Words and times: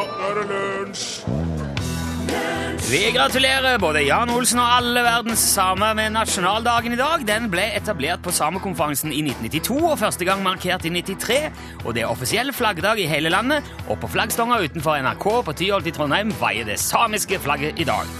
nå 0.00 0.26
er 0.26 0.40
det 0.40 0.46
lunsj! 0.50 1.08
Vi 2.90 3.00
gratulerer 3.14 3.76
både 3.78 4.00
Jan 4.02 4.32
Olsen 4.34 4.58
og 4.58 4.70
alle 4.80 5.02
verdens 5.06 5.42
samer 5.52 5.92
med 5.94 6.10
nasjonaldagen 6.16 6.96
i 6.96 6.98
dag. 6.98 7.22
Den 7.26 7.46
ble 7.52 7.68
etablert 7.76 8.22
på 8.24 8.32
samekonferansen 8.34 9.12
i 9.14 9.20
1992 9.22 9.76
og 9.92 10.00
første 10.00 10.26
gang 10.26 10.42
markert 10.42 10.88
i 10.88 10.90
93. 10.96 11.38
Og 11.84 11.94
det 11.94 12.02
er 12.02 12.10
offisiell 12.10 12.50
flaggdag 12.54 12.98
i 12.98 13.06
hele 13.10 13.30
landet, 13.30 13.66
og 13.86 14.00
på 14.02 14.10
flaggstanga 14.10 14.58
utenfor 14.64 14.98
NRK 15.06 15.28
på 15.46 15.56
Tyholt 15.62 15.86
i 15.86 15.94
Trondheim 15.94 16.34
veier 16.42 16.66
det 16.66 16.80
samiske 16.82 17.38
flagget 17.44 17.78
i 17.78 17.86
dag. 17.86 18.10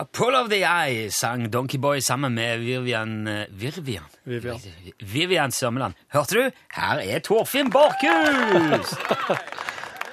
A 0.00 0.04
Pull 0.10 0.34
of 0.34 0.50
the 0.50 0.64
Eye 0.64 1.10
sang 1.14 1.46
Donkeyboy 1.52 2.00
sammen 2.00 2.34
med 2.34 2.64
Vivian 2.64 3.28
eh, 3.28 3.46
Virvian? 3.50 4.10
Vivian. 4.24 4.58
Vivian 4.98 5.52
Sørmeland. 5.52 5.94
Hørte 6.10 6.34
du? 6.34 6.62
Her 6.74 7.02
er 7.04 7.18
Torfinn 7.22 7.70
Borchhus! 7.70 8.96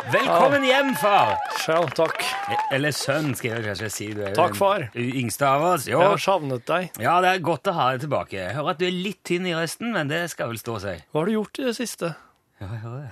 Velkommen 0.07 0.63
hjem, 0.63 0.93
far! 0.95 1.34
Sjøl, 1.59 1.88
takk. 1.97 2.21
Eller 2.71 2.93
sønn, 2.95 3.34
skal 3.35 3.57
jeg 3.57 3.65
kanskje 3.65 3.88
si. 3.91 4.05
Du 4.15 4.21
er 4.23 4.29
jo 4.31 4.38
Takk, 4.38 4.53
den 4.53 4.59
far. 4.59 4.85
yngste 4.95 5.48
av 5.49 5.63
oss. 5.73 5.88
Jo. 5.89 5.99
Jeg 5.99 6.13
har 6.13 6.21
savnet 6.23 6.63
deg. 6.70 6.99
Ja, 7.03 7.15
det 7.23 7.31
er 7.34 7.41
godt 7.43 7.67
å 7.67 7.73
ha 7.75 7.88
deg 7.91 8.05
tilbake. 8.05 8.38
Jeg 8.39 8.55
hører 8.55 8.71
at 8.71 8.79
du 8.79 8.85
er 8.88 8.93
litt 8.95 9.20
tynn 9.27 9.49
i 9.49 9.55
resten, 9.57 9.89
men 9.95 10.07
det 10.12 10.21
skal 10.31 10.53
vel 10.53 10.62
stå 10.62 10.77
seg. 10.85 11.01
Hva 11.12 11.20
har 11.23 11.27
du 11.27 11.34
gjort 11.35 11.59
i 11.59 11.65
det 11.67 11.73
siste? 11.75 12.13
Ja, 12.62 12.70
jeg 12.70 12.79
hører 12.85 13.01
det. 13.03 13.12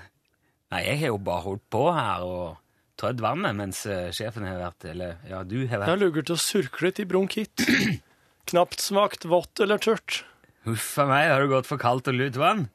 Nei, 0.72 0.80
jeg 0.86 1.02
har 1.02 1.12
jo 1.12 1.18
bare 1.28 1.44
holdt 1.50 1.66
på 1.76 1.82
her 1.98 2.24
og 2.30 2.46
trødd 3.02 3.20
vannet 3.26 3.58
mens 3.60 3.82
eh, 3.92 4.08
sjefen 4.16 4.48
har 4.48 4.56
vært 4.58 4.88
Eller 4.90 5.18
ja, 5.30 5.42
du 5.46 5.58
har 5.68 5.68
vært 5.68 5.72
Jeg 5.76 5.82
vært 5.84 5.92
har 5.92 6.00
ligget 6.02 6.32
surkle 6.42 6.94
i 7.04 7.08
bronkitt. 7.12 7.66
Knapt 8.54 8.80
smakt 8.80 9.28
vått 9.28 9.60
eller 9.66 9.84
tørt. 9.84 10.22
Huff 10.64 10.94
a 11.04 11.10
meg, 11.12 11.28
har 11.34 11.44
du 11.44 11.52
gått 11.52 11.68
for 11.68 11.82
kaldt 11.82 12.08
og 12.08 12.16
lut 12.18 12.40
vann? 12.40 12.70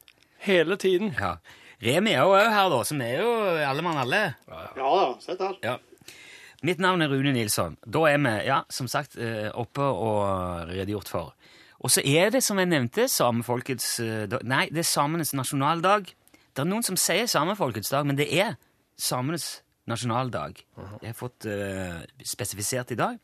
Hele 0.45 0.77
tiden. 0.80 1.14
Ja. 1.17 1.39
Remi 1.81 2.12
er 2.12 2.27
jo 2.27 2.34
òg 2.36 2.50
her, 2.53 2.67
da, 2.73 2.81
som 2.84 3.00
er 3.00 3.23
jo 3.23 3.31
alle 3.64 3.84
mann 3.84 4.00
alle. 4.03 4.25
Ja 4.50 4.67
da, 4.77 5.06
sett 5.25 5.41
her. 5.41 5.56
Ja. 5.64 5.78
Mitt 6.67 6.81
navn 6.83 7.00
er 7.00 7.09
Rune 7.09 7.33
Nilsson. 7.33 7.78
Da 7.89 8.03
er 8.11 8.19
vi, 8.20 8.33
ja, 8.45 8.59
som 8.69 8.89
sagt, 8.91 9.17
eh, 9.17 9.48
oppe 9.56 9.81
og 9.81 10.69
redegjort 10.69 11.08
for. 11.08 11.33
Og 11.81 11.89
så 11.89 12.05
er 12.05 12.28
det, 12.34 12.42
som 12.45 12.61
jeg 12.61 12.69
nevnte, 12.69 13.08
samefolkets 13.08 13.95
eh, 14.05 14.41
Nei, 14.45 14.67
det 14.69 14.84
er 14.84 14.91
samenes 14.91 15.33
nasjonaldag. 15.33 16.12
Det 16.53 16.61
er 16.61 16.69
noen 16.69 16.84
som 16.84 16.98
sier 17.01 17.31
samefolkets 17.31 17.92
dag, 17.95 18.05
men 18.05 18.20
det 18.20 18.28
er 18.28 18.58
samenes 19.01 19.62
nasjonaldag. 19.89 20.61
Det 20.61 20.84
har 20.84 21.08
jeg 21.08 21.17
fått 21.17 21.48
uh, 21.48 22.03
spesifisert 22.27 22.92
i 22.92 22.98
dag. 23.01 23.17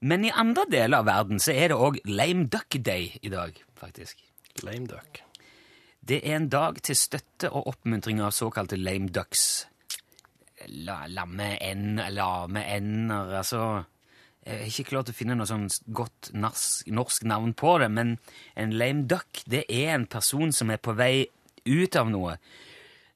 Men 0.00 0.24
i 0.26 0.34
andre 0.34 0.66
deler 0.72 1.04
av 1.04 1.08
verden 1.08 1.40
så 1.40 1.54
er 1.54 1.70
det 1.70 1.78
òg 1.78 2.00
lame 2.08 2.48
duck 2.50 2.80
day 2.80 3.12
i 3.22 3.32
dag, 3.32 3.54
faktisk. 3.78 4.18
Lame 4.64 4.88
duck. 4.90 5.22
Det 6.10 6.16
er 6.26 6.40
en 6.40 6.48
dag 6.50 6.78
til 6.82 6.96
støtte 6.98 7.52
og 7.54 7.68
oppmuntring 7.70 8.18
av 8.18 8.32
såkalte 8.34 8.74
lame 8.74 9.12
ducks. 9.14 9.68
La, 10.82 11.04
lamme 11.06 11.52
en, 11.62 12.00
lame 12.10 12.64
ender, 12.66 13.30
altså 13.38 13.84
Jeg 14.42 14.56
har 14.56 14.66
ikke 14.72 14.88
klart 14.88 15.12
å 15.12 15.14
finne 15.14 15.36
noe 15.38 15.46
sånn 15.46 15.68
godt 15.94 16.32
norsk, 16.34 16.88
norsk 16.90 17.28
navn 17.30 17.52
på 17.54 17.76
det, 17.78 17.90
men 17.94 18.16
en 18.58 18.74
lame 18.74 19.04
duck, 19.06 19.44
det 19.46 19.60
er 19.68 19.92
en 19.94 20.08
person 20.10 20.50
som 20.56 20.72
er 20.74 20.80
på 20.82 20.96
vei 20.98 21.28
ut 21.68 22.00
av 22.00 22.10
noe. 22.10 22.34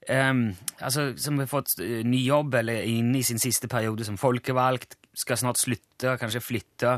Um, 0.07 0.45
altså, 0.79 1.09
som 1.19 1.41
har 1.41 1.51
fått 1.51 1.75
eh, 1.83 2.05
ny 2.07 2.21
jobb 2.29 2.55
eller 2.61 2.85
er 2.85 2.93
inne 2.93 3.19
i 3.23 3.27
sin 3.27 3.43
siste 3.43 3.73
periode 3.73 4.07
som 4.07 4.21
folkevalgt, 4.21 4.99
skal 5.17 5.41
snart 5.41 5.59
slutte, 5.59 6.15
kanskje 6.21 6.45
flytte, 6.45 6.95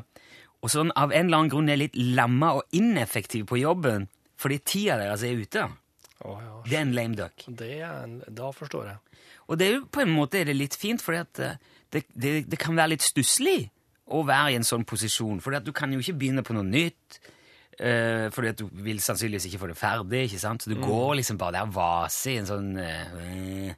og 0.61 0.75
sånn 0.75 0.93
av 0.93 1.15
en 1.15 1.31
eller 1.31 1.41
annen 1.41 1.55
grunn 1.55 1.73
er 1.73 1.81
litt 1.87 1.97
lamma 1.97 2.53
og 2.59 2.77
ineffektiv 2.77 3.49
på 3.49 3.63
jobben 3.63 4.11
fordi 4.37 4.61
tida 4.61 5.01
deres 5.01 5.25
er 5.25 5.39
ute. 5.41 5.69
Å 6.27 6.37
ja. 6.43 6.57
Det 6.67 6.77
er 6.79 6.85
en 6.85 6.95
lame 6.97 7.19
duck. 7.19 7.47
Det 7.47 7.71
en, 7.87 8.19
da 8.35 8.51
forstår 8.55 8.91
jeg. 8.91 9.23
Og 9.47 9.59
det 9.61 9.67
er 9.69 9.75
jo 9.77 9.87
på 9.95 10.03
en 10.03 10.13
måte 10.17 10.43
det 10.47 10.57
litt 10.57 10.75
fint, 10.79 11.03
at 11.15 11.39
eh, 11.43 11.57
det, 11.95 12.03
det, 12.15 12.35
det 12.51 12.59
kan 12.59 12.75
være 12.77 12.97
litt 12.97 13.07
stusslig 13.07 13.69
å 14.07 14.23
være 14.27 14.53
i 14.55 14.59
en 14.59 14.67
sånn 14.67 14.85
posisjon, 14.87 15.41
at 15.55 15.67
du 15.67 15.73
kan 15.75 15.93
jo 15.95 16.03
ikke 16.03 16.19
begynne 16.19 16.45
på 16.47 16.55
noe 16.55 16.67
nytt, 16.67 17.17
uh, 17.81 18.29
fordi 18.31 18.53
at 18.53 18.61
du 18.61 18.69
vil 18.87 19.01
sannsynligvis 19.03 19.49
ikke 19.49 19.59
få 19.65 19.71
det 19.73 19.79
ferdig, 19.81 20.21
ikke 20.29 20.39
sant? 20.39 20.63
Så 20.63 20.71
du 20.71 20.77
går 20.79 21.17
liksom 21.19 21.41
bare 21.41 21.57
der 21.59 21.67
og 21.67 21.75
vaser 21.75 22.37
i 22.37 22.37
en 22.39 22.47
sånn 22.47 22.69
uh, 22.79 23.73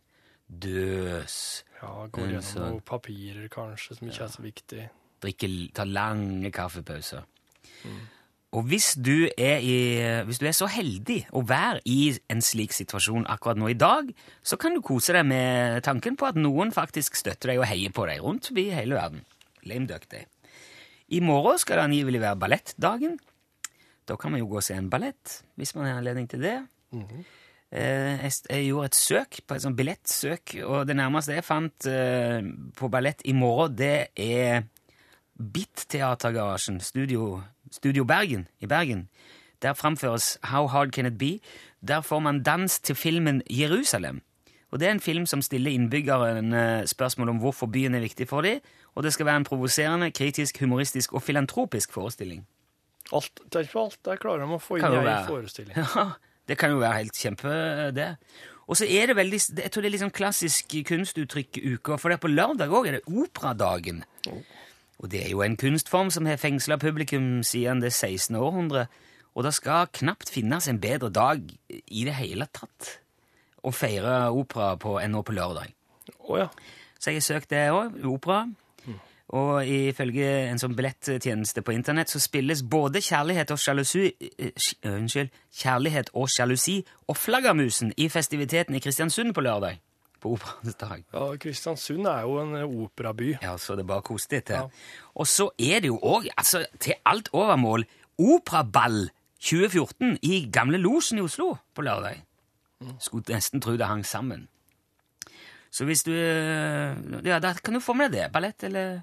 døs, 0.49 1.39
Ja, 1.79 1.95
Går 2.13 2.27
gjennom 2.27 2.45
sånn. 2.45 2.65
noen 2.67 2.85
papirer 2.85 3.49
kanskje 3.53 3.97
som 3.97 4.09
ikke 4.11 4.25
er 4.27 4.33
så 4.35 4.45
viktig. 4.45 4.85
drikke, 5.25 5.51
ta 5.77 5.85
lange 5.89 6.51
kaffepauser. 6.55 7.25
Og 8.57 8.65
hvis 8.65 8.95
du, 8.97 9.29
er 9.37 9.59
i, 9.61 9.75
hvis 10.25 10.39
du 10.41 10.47
er 10.49 10.55
så 10.57 10.65
heldig 10.73 11.19
å 11.37 11.43
være 11.45 11.83
i 11.85 12.15
en 12.33 12.41
slik 12.41 12.73
situasjon 12.73 13.27
akkurat 13.29 13.59
nå 13.61 13.69
i 13.69 13.77
dag, 13.77 14.09
så 14.41 14.57
kan 14.57 14.73
du 14.73 14.81
kose 14.81 15.13
deg 15.13 15.27
med 15.29 15.83
tanken 15.85 16.17
på 16.17 16.31
at 16.31 16.39
noen 16.41 16.73
faktisk 16.73 17.19
støtter 17.21 17.53
deg 17.53 17.61
og 17.61 17.69
heier 17.69 17.93
på 17.93 18.07
deg 18.09 18.23
rundt 18.25 18.49
forbi 18.49 18.71
hele 18.73 18.97
verden. 18.97 19.21
Lame 19.69 19.85
duck 19.91 20.07
day. 20.09 20.25
I 21.13 21.21
morgen 21.21 21.61
skal 21.61 21.77
det 21.83 21.85
angivelig 21.91 22.23
være 22.25 22.41
ballettdagen. 22.41 23.19
Da 24.09 24.17
kan 24.17 24.33
man 24.33 24.41
jo 24.41 24.49
gå 24.49 24.63
og 24.63 24.65
se 24.65 24.79
en 24.81 24.89
ballett, 24.89 25.43
hvis 25.61 25.75
man 25.77 25.91
har 25.91 26.01
anledning 26.01 26.29
til 26.33 26.41
det. 26.41 26.57
Eh, 27.69 28.25
Jeg, 28.25 28.33
jeg 28.49 28.65
gjorde 28.71 28.89
et 28.89 28.97
søk 28.97 29.39
på 29.45 29.55
et 29.59 29.65
sånt 29.67 29.77
billettsøk, 29.77 30.57
og 30.65 30.87
det 30.89 30.97
nærmeste 30.97 31.37
jeg 31.37 31.45
fant 31.45 31.85
eh, 31.93 32.41
på 32.81 32.89
ballett 32.89 33.21
i 33.29 33.37
morgen, 33.37 33.77
det 33.77 34.09
er 34.17 34.65
BIT-teatergarasjen, 35.39 36.81
studio, 36.83 37.43
studio 37.73 38.05
Bergen, 38.05 38.49
i 38.61 38.67
Bergen. 38.67 39.09
Der 39.63 39.75
framføres 39.75 40.39
How 40.45 40.67
Hard 40.67 40.91
Can 40.93 41.07
It 41.07 41.19
Be? 41.19 41.39
Der 41.89 42.01
får 42.01 42.19
man 42.19 42.43
dans 42.43 42.81
til 42.81 42.95
filmen 42.95 43.43
Jerusalem. 43.51 44.23
Og 44.71 44.81
Det 44.81 44.89
er 44.89 44.93
en 44.93 45.01
film 45.01 45.27
som 45.27 45.43
stiller 45.43 45.71
innbyggerne 45.71 46.87
spørsmål 46.87 47.29
om 47.29 47.39
hvorfor 47.39 47.67
byen 47.67 47.95
er 47.95 48.01
viktig 48.01 48.29
for 48.29 48.41
dem, 48.41 48.61
og 48.95 49.03
det 49.03 49.13
skal 49.13 49.27
være 49.27 49.37
en 49.37 49.45
provoserende, 49.45 50.11
kritisk, 50.11 50.61
humoristisk 50.61 51.13
og 51.13 51.23
filantropisk 51.23 51.93
forestilling. 51.93 52.47
Alt, 53.13 53.41
det 53.45 53.55
er 53.55 53.61
ikke 53.61 53.81
alt 53.81 53.99
der 54.05 54.17
klarer 54.17 54.45
de 54.45 54.53
å 54.53 54.61
få 54.61 54.77
inn 54.77 54.85
i 54.85 55.01
ei 55.09 55.25
forestilling. 55.27 55.77
Ja, 55.97 56.11
det 56.49 56.59
kan 56.59 56.71
jo 56.71 56.81
være 56.81 56.97
helt 57.03 57.17
kjempe, 57.17 57.49
det. 57.97 58.17
Og 58.69 58.77
så 58.77 58.85
er 58.85 59.07
det 59.07 59.17
veldig, 59.17 59.41
jeg 59.63 59.73
tror 59.73 59.85
det 59.85 59.89
er 59.89 59.95
litt 59.95 60.03
sånn 60.05 60.17
klassisk 60.17 60.75
kunstuttrykk-uke, 60.91 61.97
for 61.97 62.09
det 62.09 62.19
er 62.19 62.23
på 62.25 62.33
lørdag 62.33 62.73
òg 62.73 62.89
er 62.89 62.99
det 62.99 63.05
operadagen. 63.09 64.03
Og 64.99 65.11
det 65.13 65.25
er 65.25 65.31
jo 65.31 65.43
en 65.45 65.57
kunstform 65.57 66.11
som 66.11 66.27
har 66.27 66.41
fengsla 66.41 66.77
publikum 66.77 67.43
siden 67.47 67.83
det 67.83 67.93
16. 67.93 68.37
århundre, 68.37 68.87
og 69.35 69.45
det 69.47 69.55
skal 69.55 69.91
knapt 69.95 70.33
finnes 70.35 70.67
en 70.69 70.81
bedre 70.83 71.11
dag 71.15 71.45
i 71.71 72.05
det 72.05 72.17
hele 72.19 72.49
tatt 72.51 72.99
å 73.63 73.71
feire 73.75 74.31
opera 74.35 74.73
på 74.81 74.97
enn 75.03 75.15
nå 75.15 75.23
på 75.23 75.35
lørdag. 75.37 75.71
Oh, 76.27 76.39
ja. 76.39 76.49
Så 76.99 77.13
jeg 77.13 77.21
har 77.21 77.27
søkt 77.27 77.53
det 77.55 77.69
òg, 77.71 78.01
opera. 78.09 78.47
Og 79.37 79.67
ifølge 79.69 80.29
en 80.49 80.61
sånn 80.61 80.73
billettjeneste 80.77 81.61
på 81.61 81.75
internett 81.77 82.09
så 82.09 82.21
spilles 82.23 82.63
både 82.65 83.03
Kjærlighet 83.05 83.51
og 83.53 83.61
sjalusi 83.61 84.07
eh, 84.09 84.49
eh, 84.49 84.89
Unnskyld. 84.89 85.35
Kjærlighet 85.53 86.09
og 86.17 86.31
sjalusi 86.33 86.79
og 87.07 87.19
Flaggermusen 87.21 87.93
i 88.01 88.09
festiviteten 88.09 88.79
i 88.79 88.81
Kristiansund 88.81 89.35
på 89.37 89.45
lørdag. 89.45 89.83
På 90.19 90.33
operaens 90.35 90.75
dag. 90.81 91.05
ja. 91.13 91.27
Kristiansund 91.39 92.07
er 92.11 92.25
jo 92.27 92.39
en 92.43 92.57
eh, 92.59 92.67
operaby. 92.85 93.37
Ja, 93.43 93.57
så 93.59 93.77
det 93.79 93.85
er 93.85 93.91
bare 93.93 94.03
kos 94.03 94.27
deg 94.27 94.45
til. 94.51 94.57
Ja. 94.57 95.13
Og 95.15 95.27
så 95.31 95.51
er 95.59 95.81
det 95.85 95.93
jo 95.93 95.99
òg, 96.03 96.27
altså, 96.37 96.65
til 96.83 96.99
alt 97.07 97.31
overmål, 97.33 97.87
Operaball 98.19 99.11
2014 99.39 100.17
i 100.27 100.49
Gamle 100.51 100.79
Losen 100.83 101.21
i 101.21 101.23
Oslo 101.23 101.53
på 101.75 101.85
lørdag. 101.87 102.25
Skulle 103.03 103.35
nesten 103.35 103.63
tro 103.63 103.77
det 103.79 103.87
hang 103.87 104.03
sammen. 104.07 104.49
Så 105.71 105.85
hvis 105.85 106.03
du 106.03 106.13
eh, 106.15 106.97
Ja, 107.27 107.39
da 107.39 107.53
kan 107.55 107.75
du 107.75 107.81
få 107.81 107.95
med 107.95 108.11
deg 108.11 108.25
det. 108.25 108.33
Ballett 108.35 108.65
eller 108.67 109.03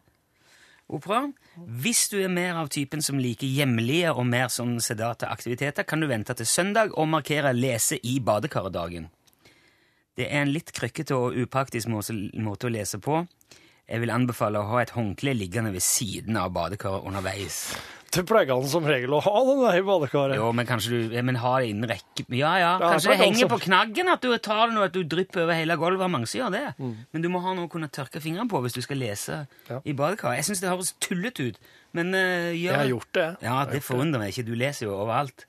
opera. 0.92 1.30
Hvis 1.56 2.10
du 2.12 2.20
er 2.20 2.32
mer 2.32 2.60
av 2.60 2.70
typen 2.74 3.02
som 3.02 3.20
liker 3.22 3.48
hjemlige 3.48 4.12
og 4.14 4.26
mer 4.28 4.52
sånn 4.54 4.78
sedate 4.84 5.30
aktiviteter, 5.32 5.88
kan 5.88 6.04
du 6.04 6.08
vente 6.12 6.36
til 6.36 6.46
søndag 6.50 6.92
og 6.94 7.08
markere 7.10 7.54
lese 7.56 7.98
i 8.04 8.20
badekaret-dagen. 8.20 9.08
Det 10.16 10.30
er 10.30 10.46
en 10.46 10.54
litt 10.56 10.72
krøkkete 10.76 11.16
og 11.18 11.36
upraktisk 11.44 11.90
måte, 11.92 12.16
å 12.16 12.72
lese 12.72 13.02
på. 13.04 13.26
Jeg 13.86 14.02
vil 14.02 14.14
anbefale 14.14 14.62
å 14.62 14.70
ha 14.72 14.80
et 14.82 14.96
håndkle 14.96 15.36
liggende 15.38 15.74
ved 15.76 15.84
siden 15.84 16.38
av 16.40 16.54
badekaret 16.56 17.06
underveis. 17.06 17.76
Det 18.16 18.24
pleier 18.24 18.54
han 18.56 18.68
som 18.70 18.86
regel 18.88 19.12
å 19.18 19.20
ha, 19.26 19.34
den 19.44 19.60
der 19.60 19.78
i 19.82 19.84
badekaret. 19.86 20.38
Jo, 20.40 20.48
men 20.56 20.68
kanskje 20.70 21.02
du 21.12 21.16
men 21.28 21.36
ha 21.42 21.52
det 21.60 21.68
innen 21.74 21.90
rekke 21.90 22.24
Ja, 22.32 22.54
ja, 22.62 22.70
Ja, 22.80 22.94
kanskje 22.94 23.10
det 23.12 23.18
det 23.18 23.18
er 23.18 23.24
henger 23.26 23.50
på 23.52 23.58
knaggen 23.66 24.12
at 24.14 24.24
du 24.24 24.32
tar 24.40 24.70
det 24.70 24.78
nå, 24.78 24.86
at 24.88 24.96
du 24.96 25.02
drypper 25.04 25.44
over 25.44 25.60
hele 25.60 25.76
gulvet. 25.82 26.10
Mange 26.14 26.30
som 26.32 26.40
gjør 26.46 26.56
det. 26.56 26.64
Men 26.80 27.26
du 27.26 27.28
må 27.34 27.44
ha 27.44 27.54
noe 27.58 27.68
å 27.68 27.72
kunne 27.76 27.92
tørke 27.92 28.24
fingrene 28.24 28.48
på 28.50 28.64
hvis 28.64 28.78
du 28.78 28.82
skal 28.86 29.02
lese 29.04 29.42
Ja. 29.68 29.82
i 29.84 29.92
badekaret. 29.94 30.40
Jeg 30.40 30.48
syns 30.48 30.64
det 30.64 30.72
høres 30.72 30.94
tullete 31.04 31.50
ut, 31.52 31.60
men 31.92 32.16
uh, 32.16 32.56
gjør 32.56 32.72
Jeg 32.72 32.80
har 32.80 32.92
gjort 32.94 33.14
det. 33.20 33.28
Ja, 33.44 33.60
det 33.68 33.84
forundrer 33.84 34.24
meg 34.24 34.32
ikke. 34.32 34.48
Du 34.48 34.56
leser 34.56 34.88
jo 34.88 34.96
overalt. 34.96 35.46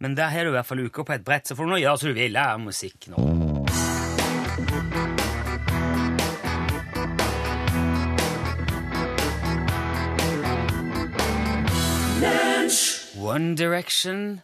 Men 0.00 0.16
der 0.16 0.32
har 0.32 0.48
du 0.48 0.54
i 0.54 0.56
hvert 0.56 0.66
fall 0.66 0.80
uka 0.80 1.04
på 1.04 1.12
et 1.18 1.24
brett, 1.24 1.44
så 1.46 1.54
får 1.58 1.68
du 1.68 1.74
nå 1.76 1.82
gjøre 1.84 2.00
som 2.00 2.08
du 2.08 2.16
vil. 2.16 2.32
Lære 2.32 2.58
musikk 2.64 3.10
nå. 3.12 3.49
One 13.20 13.54
Direction 13.58 14.40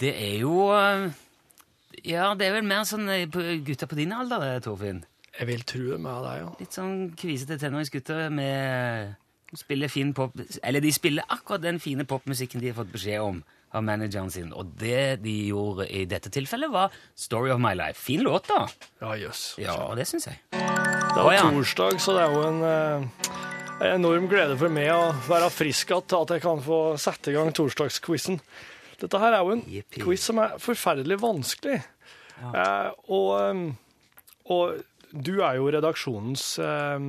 Det 0.00 0.12
er 0.16 0.38
jo 0.40 0.70
eh, 0.74 1.10
Ja, 2.08 2.30
det 2.34 2.46
er 2.48 2.54
vel 2.58 2.64
mer 2.68 2.84
sånn 2.88 3.08
eh, 3.12 3.26
på- 3.30 3.44
gutter 3.66 3.86
på 3.90 3.98
din 3.98 4.12
alder, 4.16 4.60
Torfinn. 4.64 5.02
Jeg 5.38 5.46
vil 5.46 5.62
tro 5.68 5.82
det 5.92 6.00
med 6.00 6.22
deg, 6.24 6.38
ja. 6.42 6.48
Litt 6.60 6.74
sånn 6.76 6.94
kvisete 7.18 7.58
tenåringsgutter 7.60 8.30
med 8.34 9.16
spiller 9.58 9.90
fin 9.90 10.12
pop 10.14 10.32
Eller 10.62 10.80
de 10.80 10.92
spiller 10.94 11.26
akkurat 11.28 11.62
den 11.64 11.78
fine 11.82 12.04
popmusikken 12.06 12.60
de 12.62 12.70
har 12.72 12.78
fått 12.80 12.92
beskjed 12.94 13.20
om 13.22 13.42
av 13.72 13.84
manageren 13.86 14.30
sin. 14.34 14.48
Og 14.52 14.72
det 14.80 15.20
de 15.22 15.32
gjorde 15.52 15.84
i 15.94 16.00
dette 16.10 16.26
tilfellet, 16.34 16.72
var 16.74 16.90
Story 17.14 17.52
of 17.54 17.60
My 17.62 17.70
Life. 17.78 18.00
Fin 18.02 18.18
låt, 18.26 18.48
da. 18.50 18.64
Ja, 18.98 19.12
jøss. 19.14 19.44
Ja, 19.62 19.76
det 19.94 20.08
syns 20.10 20.26
jeg. 20.26 20.40
Det 20.50 21.22
var 21.22 21.36
er 21.36 21.44
torsdag, 21.54 22.00
så 22.02 22.16
det 22.16 22.24
er 22.24 22.34
jo 22.34 22.40
en 22.48 22.58
eh, 22.66 22.96
en 22.98 23.39
enorm 23.80 24.26
glede 24.28 24.56
for 24.60 24.72
meg 24.72 24.90
å 24.92 25.12
være 25.28 25.50
frisk 25.52 25.90
igjen 25.92 26.06
til 26.10 26.24
at 26.24 26.34
jeg 26.36 26.44
kan 26.44 26.60
få 26.64 26.80
sette 27.00 27.32
i 27.32 27.36
gang 27.36 27.52
torsdagsquizen. 27.56 28.40
Dette 29.00 29.20
her 29.22 29.32
er 29.32 29.40
jo 29.46 29.54
en 29.56 29.62
Yippie. 29.64 30.02
quiz 30.04 30.26
som 30.28 30.40
er 30.42 30.58
forferdelig 30.60 31.16
vanskelig. 31.22 31.78
Eh, 32.40 32.90
og, 33.08 33.30
eh, 33.40 33.62
og 34.52 34.82
du 35.12 35.40
er 35.42 35.56
jo 35.56 35.70
redaksjonens 35.72 36.44
eh, 36.60 37.06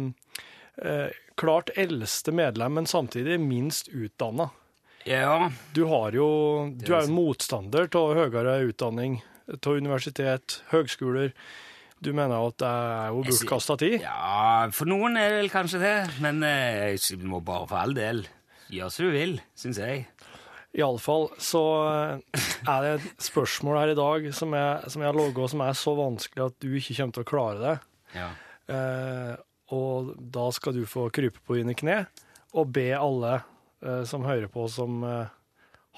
eh, 0.88 1.20
klart 1.40 1.74
eldste 1.80 2.32
medlem, 2.36 2.80
men 2.80 2.88
samtidig 2.90 3.40
minst 3.44 3.90
utdanna. 3.92 4.50
Ja, 5.06 5.50
Du, 5.74 5.86
har 5.90 6.14
jo, 6.14 6.70
du 6.78 6.94
er 6.94 7.02
jo 7.02 7.08
en 7.08 7.16
motstander 7.16 7.88
av 7.98 8.12
høyere 8.20 8.60
utdanning, 8.70 9.22
av 9.50 9.74
universitet, 9.74 10.62
høgskoler. 10.70 11.34
Du 12.02 12.12
mener 12.18 12.34
at 12.34 12.58
det 12.58 12.68
er 12.68 13.12
jo 13.14 13.24
bortkasta 13.28 13.78
tid? 13.78 14.00
ja, 14.02 14.70
for 14.74 14.90
noen 14.90 15.20
er 15.22 15.30
det 15.30 15.42
vel 15.44 15.52
kanskje 15.54 15.82
det, 15.84 15.96
men 16.24 16.42
eh, 16.48 16.98
du 16.98 17.28
må 17.30 17.44
bare 17.46 17.68
for 17.70 17.82
all 17.82 17.94
del 17.98 18.24
gjøre 18.72 18.94
som 18.94 19.06
du 19.06 19.14
vil, 19.14 19.36
syns 19.58 19.80
jeg. 19.82 20.08
Iallfall 20.80 21.28
så 21.42 21.62
eh, 21.92 22.48
er 22.72 22.86
det 22.86 22.92
et 22.96 23.24
spørsmål 23.28 23.82
her 23.82 23.94
i 23.94 24.00
dag 24.00 24.28
som 24.34 24.56
jeg, 24.56 24.92
som 24.94 25.04
jeg 25.04 25.12
har 25.12 25.20
logga, 25.20 25.48
som 25.52 25.64
er 25.66 25.78
så 25.78 25.94
vanskelig 25.98 26.46
at 26.48 26.58
du 26.64 26.70
ikke 26.80 26.98
kommer 26.98 27.18
til 27.18 27.26
å 27.26 27.32
klare 27.34 27.62
det. 27.62 27.78
Ja. 28.16 28.30
Eh, 28.72 29.34
og 29.76 30.14
da 30.34 30.50
skal 30.56 30.76
du 30.76 30.84
få 30.90 31.08
krype 31.14 31.44
på 31.46 31.60
dine 31.60 31.76
kne 31.78 32.02
og 32.58 32.72
be 32.76 32.90
alle 32.98 33.38
eh, 33.84 34.04
som 34.08 34.26
hører 34.28 34.50
på, 34.52 34.66
som 34.72 35.04
eh, 35.08 35.32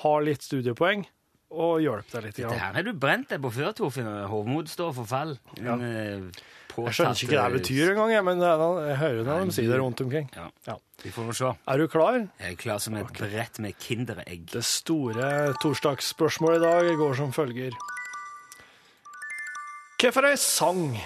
har 0.03 0.25
litt 0.25 0.45
studiepoeng, 0.45 1.05
og 1.53 1.77
hjelpe 1.83 2.17
deg 2.17 2.25
litt. 2.27 2.39
Dette 2.41 2.57
her 2.59 2.73
har 2.77 2.85
du 2.85 2.91
brent 2.97 3.29
deg 3.29 3.41
på 3.43 3.51
før, 3.53 3.71
Torfinn. 3.77 4.09
Hovmod 4.31 4.71
står 4.71 4.93
for 4.97 5.09
fall. 5.09 5.37
Ja. 5.59 5.75
En, 5.77 5.83
eh, 5.85 6.43
Jeg 6.73 6.95
skjønner 6.97 7.19
ikke 7.21 7.37
hva 7.37 7.49
det 7.53 7.59
betyr 7.61 7.91
engang, 7.93 8.13
men 8.25 8.39
jeg 8.41 8.97
hører 8.97 9.23
når 9.27 9.45
de 9.45 9.53
sier 9.53 9.69
det 9.69 9.77
rundt 9.77 10.01
omkring. 10.01 10.29
Ja. 10.33 10.47
Ja. 10.65 10.77
Vi 11.03 11.11
får 11.13 11.33
se. 11.37 11.51
Er 11.67 11.77
du 11.77 11.87
klar? 11.87 12.17
Jeg 12.39 12.53
er 12.53 12.55
klar 12.57 12.79
som 12.81 12.95
et 12.97 13.11
brett 13.13 13.59
med 13.59 13.77
Kinderegg. 13.77 14.47
Det 14.49 14.63
store 14.65 15.53
torsdagsspørsmålet 15.61 16.57
i 16.57 16.65
dag 16.65 16.97
går 16.97 17.19
som 17.19 17.33
følger. 17.35 17.75
Hvorfor 20.01 20.25
ei 20.27 20.35
sang 20.35 20.97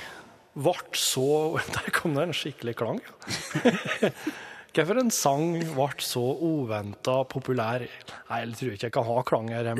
vart 0.57 0.95
så 0.97 1.59
Der 1.75 1.91
kom 1.93 2.15
det 2.15 2.23
en 2.29 2.33
skikkelig 2.33 2.75
klang. 2.79 3.01
Hvorfor 4.77 4.99
en 5.01 5.07
sang 5.09 5.55
ble 5.57 5.87
så 6.05 6.21
uventa 6.21 7.23
populær 7.25 7.81
Nei, 7.81 8.41
jeg 8.43 8.57
tror 8.59 8.73
ikke 8.75 8.85
jeg 8.85 8.93
kan 8.93 9.07
ha 9.07 9.21
klang 9.25 9.47
her. 9.49 9.71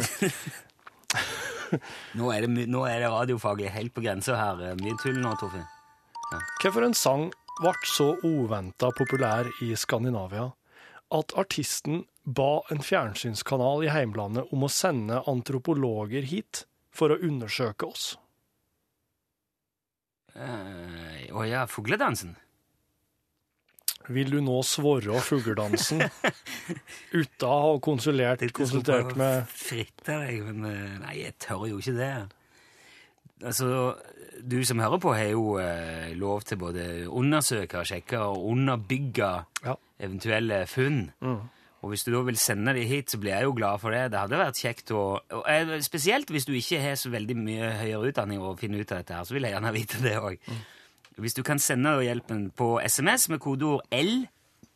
Nå 2.17 2.31
er 2.33 2.47
det, 2.47 2.63
nå 2.71 2.81
er 2.89 3.03
det 3.03 3.11
radiofaglig 3.13 3.69
helt 3.75 3.94
på 3.94 4.01
grensa 4.01 4.39
her. 4.39 4.63
Mye 4.79 4.95
tull 5.03 5.19
nå, 5.21 5.35
Torfinn. 5.38 5.67
hvorfor 6.63 6.88
en 6.88 6.97
sang 6.97 7.27
ble 7.59 7.73
så 7.85 8.07
uventa 8.25 8.89
populær 8.97 9.51
i 9.61 9.75
Skandinavia 9.77 10.47
at 11.13 11.38
artisten 11.38 12.07
ba 12.25 12.63
en 12.73 12.81
fjernsynskanal 12.81 13.85
i 13.85 13.94
heimlandet 13.94 14.49
om 14.49 14.65
å 14.65 14.71
sende 14.71 15.21
antropologer 15.29 16.25
hit 16.25 16.65
for 16.89 17.13
å 17.13 17.21
undersøke 17.21 17.85
oss? 17.85 18.09
Å 20.33 21.38
uh, 21.38 21.45
ja, 21.45 21.67
fugledansen. 21.69 22.33
Vil 24.13 24.30
du 24.31 24.38
nå 24.42 24.62
svorre 24.63 25.19
fugledansen 25.25 26.00
uten 27.12 27.44
å 27.48 27.56
ha 27.65 27.74
konsulert, 27.83 28.44
konsultert 28.56 29.15
med 29.19 29.48
Fritter 29.51 30.24
jeg, 30.30 30.44
men 30.48 30.63
eh, 30.69 30.94
Nei, 31.04 31.15
jeg 31.25 31.36
tør 31.44 31.65
jo 31.68 31.81
ikke 31.81 31.95
det. 31.98 32.12
Altså, 33.45 33.68
du 34.42 34.56
som 34.65 34.80
hører 34.81 35.01
på, 35.04 35.12
har 35.13 35.27
jo 35.33 35.57
eh, 35.62 36.13
lov 36.18 36.42
til 36.48 36.57
både 36.62 36.88
undersøke, 37.09 37.83
sjekke 37.86 38.21
og 38.31 38.48
underbygge 38.54 39.30
Ja. 39.68 39.75
eventuelle 40.00 40.63
funn. 40.71 41.12
Mm. 41.21 41.38
Og 41.86 41.92
hvis 41.92 42.04
du 42.07 42.09
da 42.15 42.24
vil 42.25 42.39
sende 42.42 42.74
de 42.74 42.88
hit, 42.89 43.12
så 43.13 43.19
blir 43.21 43.36
jeg 43.36 43.45
jo 43.45 43.54
glad 43.54 43.77
for 43.83 43.94
det. 43.94 44.07
Det 44.12 44.18
hadde 44.24 44.39
vært 44.39 44.57
kjekt 44.63 44.89
å 44.98 45.04
og, 45.19 45.44
eh, 45.45 45.75
Spesielt 45.86 46.31
hvis 46.33 46.48
du 46.50 46.56
ikke 46.57 46.80
har 46.81 46.95
så 46.98 47.12
veldig 47.13 47.36
mye 47.38 47.69
høyere 47.83 48.09
utdanning 48.09 48.42
å 48.42 48.56
finne 48.57 48.80
ut 48.81 48.92
av 48.92 49.04
dette 49.04 49.13
her, 49.13 49.24
så 49.30 49.36
vil 49.38 49.45
jeg 49.45 49.54
gjerne 49.54 49.74
vite 49.75 50.01
det 50.01 50.15
òg. 50.18 50.39
Mm. 50.48 50.65
Hvis 51.17 51.33
du 51.33 51.43
kan 51.43 51.59
sende 51.59 51.95
hjelpen 52.03 52.51
på 52.51 52.79
SMS 52.87 53.29
med 53.29 53.39
kodeord 53.39 53.81
L, 53.91 54.27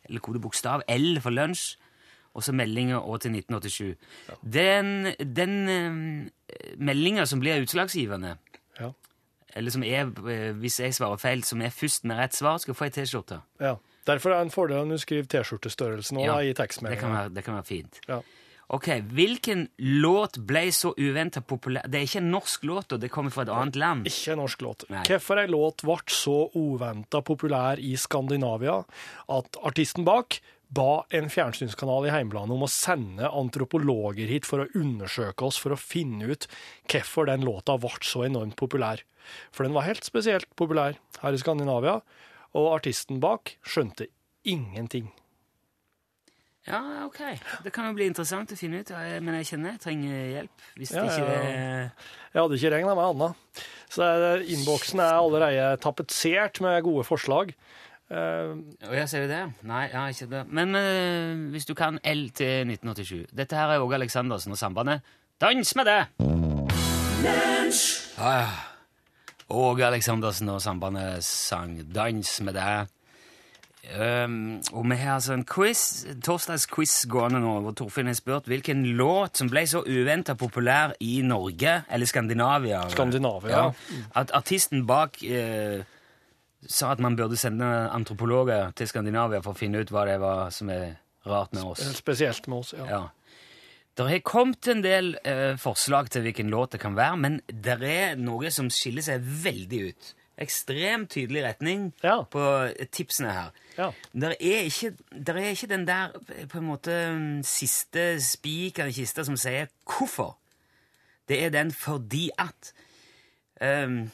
eller 0.08 0.20
kodebokstav 0.20 0.82
L 0.88 1.20
for 1.22 1.30
lunsj, 1.30 1.76
og 2.34 2.42
så 2.42 2.52
meldinger 2.56 2.96
og 2.96 3.20
til 3.20 3.30
1987. 3.36 3.96
Den, 4.52 5.12
den 5.36 5.68
eh, 5.68 6.72
meldinga 6.80 7.26
som 7.28 7.40
blir 7.40 7.60
utslagsgivende, 7.62 8.36
Ja. 8.80 8.88
eller 9.54 9.70
som 9.70 9.82
er, 9.84 10.08
eh, 10.28 10.52
hvis 10.56 10.80
jeg 10.80 10.94
svarer 10.94 11.16
feil, 11.20 11.42
som 11.44 11.60
er 11.62 11.68
først 11.70 12.04
med 12.04 12.16
rett 12.16 12.34
svar, 12.34 12.58
skal 12.58 12.74
få 12.74 12.84
ei 12.84 12.90
T-skjorte. 12.90 13.40
ja. 13.60 13.74
Derfor 14.06 14.30
er 14.32 14.38
det 14.40 14.42
en 14.48 14.50
fordel 14.50 14.76
om 14.82 14.88
du 14.90 14.96
skriver 14.98 15.22
T-skjortestørrelsen 15.30 16.16
òg 16.18 16.24
Ja, 16.26 16.38
i 16.42 16.52
tekstmeldinga. 16.58 17.24
Det, 17.28 17.34
det 17.36 17.44
kan 17.44 17.54
være 17.54 17.64
fint. 17.68 18.00
Ja. 18.08 18.16
Ok, 18.72 18.88
Hvilken 19.12 19.66
låt 19.76 20.38
ble 20.48 20.62
så 20.72 20.94
uventa 20.96 21.42
populær 21.44 21.84
Det 21.92 21.98
er 21.98 22.06
ikke 22.06 22.22
en 22.22 22.30
norsk 22.32 22.62
låt, 22.64 22.94
og 22.94 23.02
det 23.02 23.10
kommer 23.12 23.34
fra 23.34 23.44
et 23.44 23.52
annet 23.52 23.76
land. 23.76 24.08
Ikke 24.08 24.32
en 24.32 24.40
norsk 24.40 24.64
låt. 24.64 24.86
Hvorfor 24.88 25.42
ei 25.42 25.50
låt 25.52 25.84
ble 25.84 25.98
så 26.08 26.38
uventa 26.56 27.20
populær 27.20 27.82
i 27.82 27.92
Skandinavia 28.00 28.78
at 29.36 29.60
artisten 29.60 30.08
bak 30.08 30.40
ba 30.72 31.04
en 31.12 31.28
fjernsynskanal 31.28 32.08
i 32.08 32.14
heimlandet 32.14 32.56
om 32.56 32.64
å 32.64 32.72
sende 32.72 33.28
antropologer 33.28 34.30
hit 34.32 34.48
for 34.48 34.64
å 34.64 34.70
undersøke 34.72 35.44
oss, 35.44 35.60
for 35.60 35.76
å 35.76 35.80
finne 35.80 36.32
ut 36.32 36.48
hvorfor 36.88 37.28
den 37.28 37.44
låta 37.44 37.76
ble 37.76 37.92
så 38.08 38.24
enormt 38.24 38.56
populær. 38.56 39.04
For 39.52 39.68
den 39.68 39.76
var 39.76 39.84
helt 39.84 40.08
spesielt 40.08 40.48
populær 40.56 40.96
her 41.20 41.36
i 41.36 41.42
Skandinavia, 41.44 42.00
og 42.56 42.72
artisten 42.78 43.20
bak 43.20 43.58
skjønte 43.68 44.08
ingenting. 44.48 45.12
Ja, 46.66 46.80
ok. 47.08 47.20
Det 47.64 47.72
kan 47.74 47.88
jo 47.88 47.94
bli 47.96 48.06
interessant 48.06 48.52
å 48.54 48.58
finne 48.58 48.82
ut, 48.82 48.90
men 48.94 49.34
jeg 49.40 49.48
kjenner 49.50 49.74
jeg 49.74 49.82
trenger 49.82 50.18
hjelp. 50.36 50.66
Hvis 50.78 50.92
Ja, 50.94 51.02
det 51.02 51.16
ikke 51.16 51.26
ja, 51.26 51.38
er 51.42 51.88
Jeg 52.32 52.38
hadde 52.38 52.58
ikke 52.58 52.70
regna 52.76 52.94
med 52.94 53.08
annet. 53.08 53.64
Så 53.92 54.04
eh, 54.06 54.44
innboksen 54.54 55.02
er 55.02 55.18
allerede 55.18 55.64
tapetsert 55.82 56.62
med 56.62 56.78
gode 56.86 57.04
forslag. 57.04 57.50
Eh, 58.12 58.54
Å 58.88 58.94
ja, 58.94 59.08
ser 59.10 59.26
du 59.26 59.32
det? 59.32 59.42
Nei, 59.66 59.88
ja, 59.90 60.06
ikke 60.14 60.30
det. 60.30 60.44
Men 60.54 60.78
uh, 60.78 61.50
hvis 61.52 61.66
du 61.66 61.74
kan 61.74 61.98
L 62.04 62.28
til 62.36 62.70
1987 62.70 63.34
Dette 63.34 63.58
her 63.58 63.74
er 63.74 63.82
Åge 63.82 63.98
Aleksandersen 63.98 64.54
og 64.54 64.60
Sambandet. 64.60 65.02
Dans 65.42 65.74
med 65.76 65.90
det! 65.90 66.00
Ah, 68.22 68.54
Åge 69.50 69.86
Aleksandersen 69.86 70.48
og 70.54 70.62
Sambandet 70.62 71.24
sang 71.26 71.80
'Dans 71.82 72.40
med 72.46 72.54
det'. 72.54 72.86
Um, 73.82 74.60
og 74.72 74.84
vi 74.86 74.96
har 75.00 75.16
altså 75.16 75.34
en 75.34 75.42
quiz, 75.44 75.80
torsdagsquiz 76.22 77.00
gående 77.10 77.40
nå, 77.42 77.56
hvor 77.64 77.74
Torfinn 77.74 78.06
har 78.06 78.14
spurt 78.14 78.46
hvilken 78.46 78.84
låt 78.94 79.40
som 79.40 79.48
ble 79.50 79.64
så 79.66 79.80
uventa 79.82 80.36
populær 80.38 80.94
i 81.02 81.16
Norge, 81.26 81.80
eller 81.90 82.06
Skandinavia. 82.06 82.84
Skandinavia, 82.94 83.50
Ja. 83.50 84.04
At 84.14 84.30
artisten 84.38 84.86
bak 84.86 85.18
uh, 85.26 85.82
sa 86.62 86.92
at 86.94 87.02
man 87.02 87.18
burde 87.18 87.36
sende 87.36 87.66
antropologer 87.90 88.70
til 88.78 88.86
Skandinavia 88.86 89.42
for 89.42 89.56
å 89.56 89.58
finne 89.58 89.82
ut 89.82 89.90
hva 89.90 90.06
det 90.06 90.20
var 90.22 90.54
som 90.54 90.70
er 90.70 91.00
rart 91.26 91.52
med 91.52 91.64
oss. 91.74 91.82
spesielt 91.98 92.46
med 92.46 92.58
oss, 92.62 92.72
ja. 92.78 92.86
Ja. 92.86 93.02
Det 93.98 94.06
har 94.08 94.22
kommet 94.24 94.68
en 94.68 94.80
del 94.86 95.16
uh, 95.26 95.58
forslag 95.60 96.08
til 96.10 96.22
hvilken 96.22 96.48
låt 96.54 96.72
det 96.72 96.80
kan 96.80 96.94
være, 96.96 97.16
men 97.18 97.40
det 97.50 97.80
er 97.82 98.14
noe 98.16 98.50
som 98.54 98.70
skiller 98.70 99.02
seg 99.02 99.26
veldig 99.42 99.82
ut. 99.90 100.14
Ekstremt 100.42 101.10
tydelig 101.14 101.44
retning 101.44 101.92
Ja. 102.02 102.22
på 102.22 102.42
tipsene 102.92 103.32
her. 103.32 103.50
Ja. 103.78 103.90
Der 104.12 104.34
er, 104.40 104.62
ikke, 104.68 104.92
der 105.26 105.34
er 105.40 105.48
ikke 105.54 105.66
den 105.70 105.86
der 105.88 106.08
på 106.48 106.58
en 106.58 106.66
måte 106.66 106.96
siste 107.46 108.20
spikeren 108.20 108.88
i 108.90 108.92
kista 108.92 109.24
som 109.24 109.36
sier 109.36 109.66
'hvorfor'. 109.88 110.34
Det 111.28 111.44
er 111.44 111.50
den 111.50 111.70
'fordi 111.70 112.30
at'. 112.40 112.72
Um, 113.62 114.10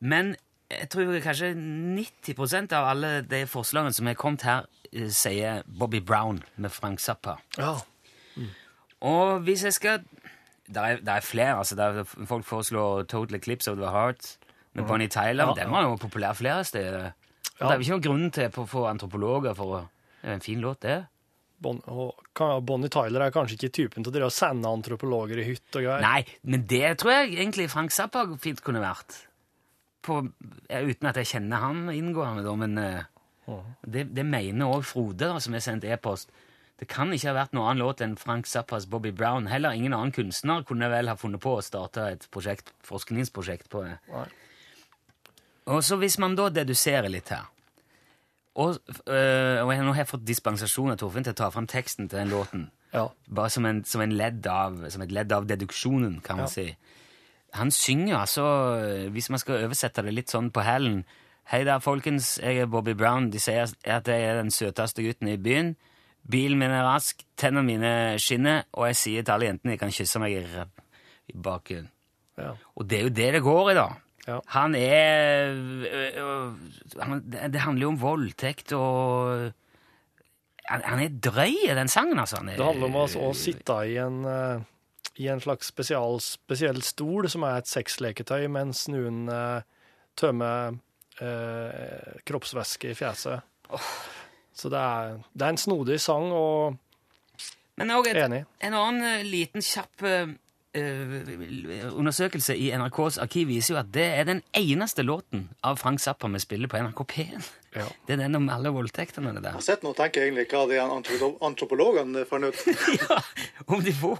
men 0.00 0.36
jeg 0.70 0.88
tror 0.90 1.20
kanskje 1.20 1.54
90% 1.54 2.72
av 2.72 2.88
alle 2.90 3.22
de 3.22 3.46
forslagene 3.46 3.92
som 3.92 4.06
er 4.08 4.14
kommet 4.14 4.42
her, 4.42 4.62
eh, 4.92 5.08
sier 5.10 5.62
Bobby 5.78 6.00
Brown 6.00 6.42
med 6.56 6.70
Frank 6.70 7.00
Zappa. 7.00 7.34
ja. 7.58 7.74
Og 9.00 9.40
hvis 9.40 9.64
jeg 9.64 9.72
skal 9.72 9.98
Det 10.68 10.76
er, 10.76 10.98
er 11.06 11.20
flere. 11.20 11.58
altså 11.58 11.74
der 11.76 11.84
er 11.84 12.04
Folk 12.04 12.44
foreslår 12.44 13.02
Total 13.02 13.34
Eclipse 13.36 13.70
of 13.70 13.76
the 13.76 13.90
Heart 13.90 14.36
med 14.72 14.86
Bonnie 14.88 15.10
Tyler. 15.12 15.50
Ja, 15.50 15.54
Den 15.56 15.72
var 15.72 15.86
jo 15.86 15.96
populær 16.00 16.36
flere 16.38 16.64
steder. 16.64 17.12
Ja. 17.58 17.66
Det 17.66 17.70
er 17.70 17.78
jo 17.78 17.84
ikke 17.84 17.96
noen 17.96 18.06
grunn 18.06 18.30
til 18.34 18.48
å 18.62 18.66
få 18.68 18.86
antropologer 18.90 19.56
for 19.58 19.78
å 19.78 19.80
Det 20.22 20.30
er 20.30 20.36
en 20.38 20.44
fin 20.44 20.60
låt, 20.62 20.80
det. 20.84 21.00
Bon, 21.62 21.78
Bonnie 22.66 22.90
Tyler 22.90 23.24
er 23.26 23.34
kanskje 23.34 23.56
ikke 23.58 23.72
typen 23.74 24.06
til 24.06 24.22
å 24.22 24.30
sende 24.30 24.70
antropologer 24.70 25.38
i 25.38 25.46
hytt 25.46 25.76
og 25.78 25.84
greier. 25.84 26.02
Nei, 26.02 26.22
men 26.42 26.64
det 26.70 26.96
tror 27.02 27.12
jeg 27.12 27.36
egentlig 27.36 27.68
Frank 27.70 27.94
Zappa 27.94 28.24
fint 28.42 28.62
kunne 28.62 28.82
vært. 28.82 29.28
på, 30.02 30.18
uten 30.68 31.08
at 31.10 31.18
jeg 31.20 31.28
kjenner 31.36 31.62
han 31.62 31.84
inngående, 31.94 32.42
da, 32.42 32.54
men 32.58 32.78
uh, 32.78 33.60
det, 33.86 34.08
det 34.14 34.24
mener 34.26 34.66
òg 34.66 34.82
Frode, 34.86 35.28
da, 35.28 35.38
som 35.42 35.54
har 35.54 35.62
sendt 35.62 35.86
e-post. 35.86 36.32
Det 36.82 36.88
kan 36.90 37.12
ikke 37.14 37.30
ha 37.30 37.36
vært 37.36 37.52
noen 37.54 37.68
annen 37.70 37.84
låt 37.84 38.00
enn 38.02 38.16
Frank 38.18 38.48
Zappas 38.50 38.88
Bobby 38.90 39.12
Brown. 39.14 39.46
Heller 39.46 39.76
ingen 39.78 39.94
annen 39.94 40.10
kunstner 40.14 40.64
kunne 40.66 40.88
vel 40.90 41.10
ha 41.10 41.14
funnet 41.14 41.42
på 41.42 41.52
å 41.54 41.62
starte 41.62 42.08
et 42.16 42.26
prosjekt, 42.34 42.72
forskningsprosjekt 42.88 43.68
på 43.70 43.84
det. 43.86 43.98
Nei. 44.10 44.26
Og 45.70 45.82
så 45.86 45.96
hvis 46.00 46.18
man 46.18 46.34
da 46.38 46.48
deduserer 46.50 47.06
litt 47.12 47.28
her 47.30 47.44
Og, 48.54 48.76
øh, 49.06 49.58
og 49.64 49.70
jeg, 49.72 49.84
nå 49.84 49.92
har 49.94 50.02
jeg 50.02 50.08
fått 50.10 50.24
dispensasjon 50.28 50.90
av 50.92 50.98
Torfinn 51.00 51.24
til 51.24 51.32
å 51.32 51.38
ta 51.38 51.50
fram 51.54 51.66
teksten 51.70 52.08
til 52.10 52.18
den 52.18 52.28
låten. 52.34 52.66
Ja. 52.92 53.06
Bare 53.32 53.48
som, 53.50 53.64
en, 53.64 53.84
som, 53.88 54.02
en 54.04 54.12
ledd 54.12 54.44
av, 54.46 54.82
som 54.92 55.00
et 55.06 55.12
ledd 55.14 55.32
av 55.32 55.46
deduksjonen, 55.48 56.18
kan 56.20 56.36
man 56.36 56.50
Ja. 56.50 56.52
si. 56.52 56.76
Han 57.54 57.70
synger 57.70 58.16
altså, 58.18 58.44
hvis 59.12 59.30
man 59.30 59.38
skal 59.40 59.64
oversette 59.64 60.02
det 60.04 60.12
litt 60.12 60.30
sånn 60.32 60.50
på 60.52 60.64
hælen 60.64 61.04
Hei 61.50 61.64
der, 61.64 61.80
folkens. 61.82 62.38
Jeg 62.38 62.60
er 62.62 62.66
Bobby 62.70 62.92
Brown. 62.94 63.30
De 63.30 63.40
sier 63.42 63.66
at 63.66 64.06
jeg 64.08 64.22
er 64.22 64.36
den 64.38 64.50
søteste 64.54 65.02
gutten 65.02 65.26
i 65.28 65.36
byen. 65.36 65.72
Bilen 66.30 66.58
min 66.60 66.70
er 66.70 66.84
rask, 66.86 67.18
tennene 67.36 67.66
mine 67.66 67.90
skinner, 68.22 68.62
og 68.78 68.86
jeg 68.86 68.96
sier 69.00 69.24
til 69.26 69.34
alle 69.34 69.48
jentene 69.48 69.72
de 69.74 69.78
kan 69.80 69.90
kysse 69.90 70.20
meg 70.22 70.36
i, 70.38 70.44
i 71.32 71.34
bakgrunnen. 71.34 71.90
Ja. 72.38 72.52
Og 72.78 72.86
det 72.88 72.98
er 72.98 73.02
jo 73.08 73.12
det 73.18 73.32
det 73.34 73.42
går 73.42 73.72
i, 73.72 73.74
da. 73.74 73.88
Ja. 74.28 74.36
Han 74.54 74.74
er 74.78 75.50
han, 77.02 77.22
Det 77.26 77.62
handler 77.64 77.82
jo 77.82 77.88
om 77.90 77.98
voldtekt 77.98 78.70
og 78.76 79.48
Han, 80.70 80.84
han 80.86 81.00
er 81.02 81.16
drøy 81.18 81.56
den 81.74 81.90
sangen, 81.90 82.20
altså. 82.22 82.38
Han 82.38 82.52
er, 82.52 82.60
Det 82.60 82.68
handler 82.68 82.86
om 82.86 83.00
å, 83.02 83.06
å 83.18 83.32
sitte 83.34 83.80
i 83.90 83.96
en, 83.98 84.20
i 85.18 85.26
en 85.28 85.42
slags 85.42 85.72
spesial, 85.72 86.20
spesiell 86.22 86.78
stol, 86.86 87.26
som 87.28 87.42
er 87.48 87.58
et 87.58 87.68
sexleketøy, 87.68 88.46
mens 88.54 88.84
noen 88.92 89.26
tømmer 90.16 90.78
eh, 91.18 92.14
kroppsvæske 92.28 92.92
i 92.92 92.96
fjeset. 92.96 93.42
Så 94.54 94.70
det 94.72 94.78
er, 94.78 95.18
det 95.34 95.46
er 95.48 95.54
en 95.56 95.60
snodig 95.60 95.98
sang, 96.00 96.30
og 96.30 96.78
Men 97.80 97.90
også 97.98 98.12
et, 98.14 98.22
Enig. 98.22 98.42
en 98.62 98.74
annen 98.78 99.26
liten 99.26 99.64
kjapp 99.64 100.06
undersøkelse 100.74 102.54
i 102.56 102.70
NRKs 102.76 103.18
arkiv 103.20 103.48
viser 103.50 103.74
jo 103.74 103.80
at 103.80 103.90
det 103.92 104.04
er 104.20 104.24
den 104.28 104.40
eneste 104.56 105.02
låten 105.04 105.48
av 105.64 105.76
Frank 105.80 106.00
Zappa 106.00 106.28
vi 106.32 106.40
spiller 106.40 106.70
på 106.72 106.80
NRK 106.80 107.02
P1. 107.12 107.50
Ja. 107.76 107.86
Det 108.06 108.14
er 108.16 108.22
den 108.24 108.34
om 108.36 108.48
alle 108.52 108.68
voldtektene. 108.72 109.32
det 109.34 109.42
der. 109.42 109.50
Jeg 109.54 109.60
har 109.60 109.66
sett 109.68 109.82
nå 109.84 109.92
tenker 109.96 110.20
tenker 110.22 110.26
egentlig 110.26 110.46
hva 110.52 110.66
de 110.68 110.80
antropologene 111.46 112.24
fant 112.28 112.44
ut. 112.44 112.56
ja, 113.00 113.20
om 113.66 113.82
de 113.84 113.92
får 113.96 114.18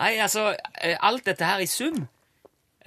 Nei, 0.00 0.14
altså, 0.22 0.54
eh, 0.82 0.96
alt 1.04 1.26
dette 1.26 1.44
her 1.44 1.60
i 1.60 1.66
sum 1.68 2.06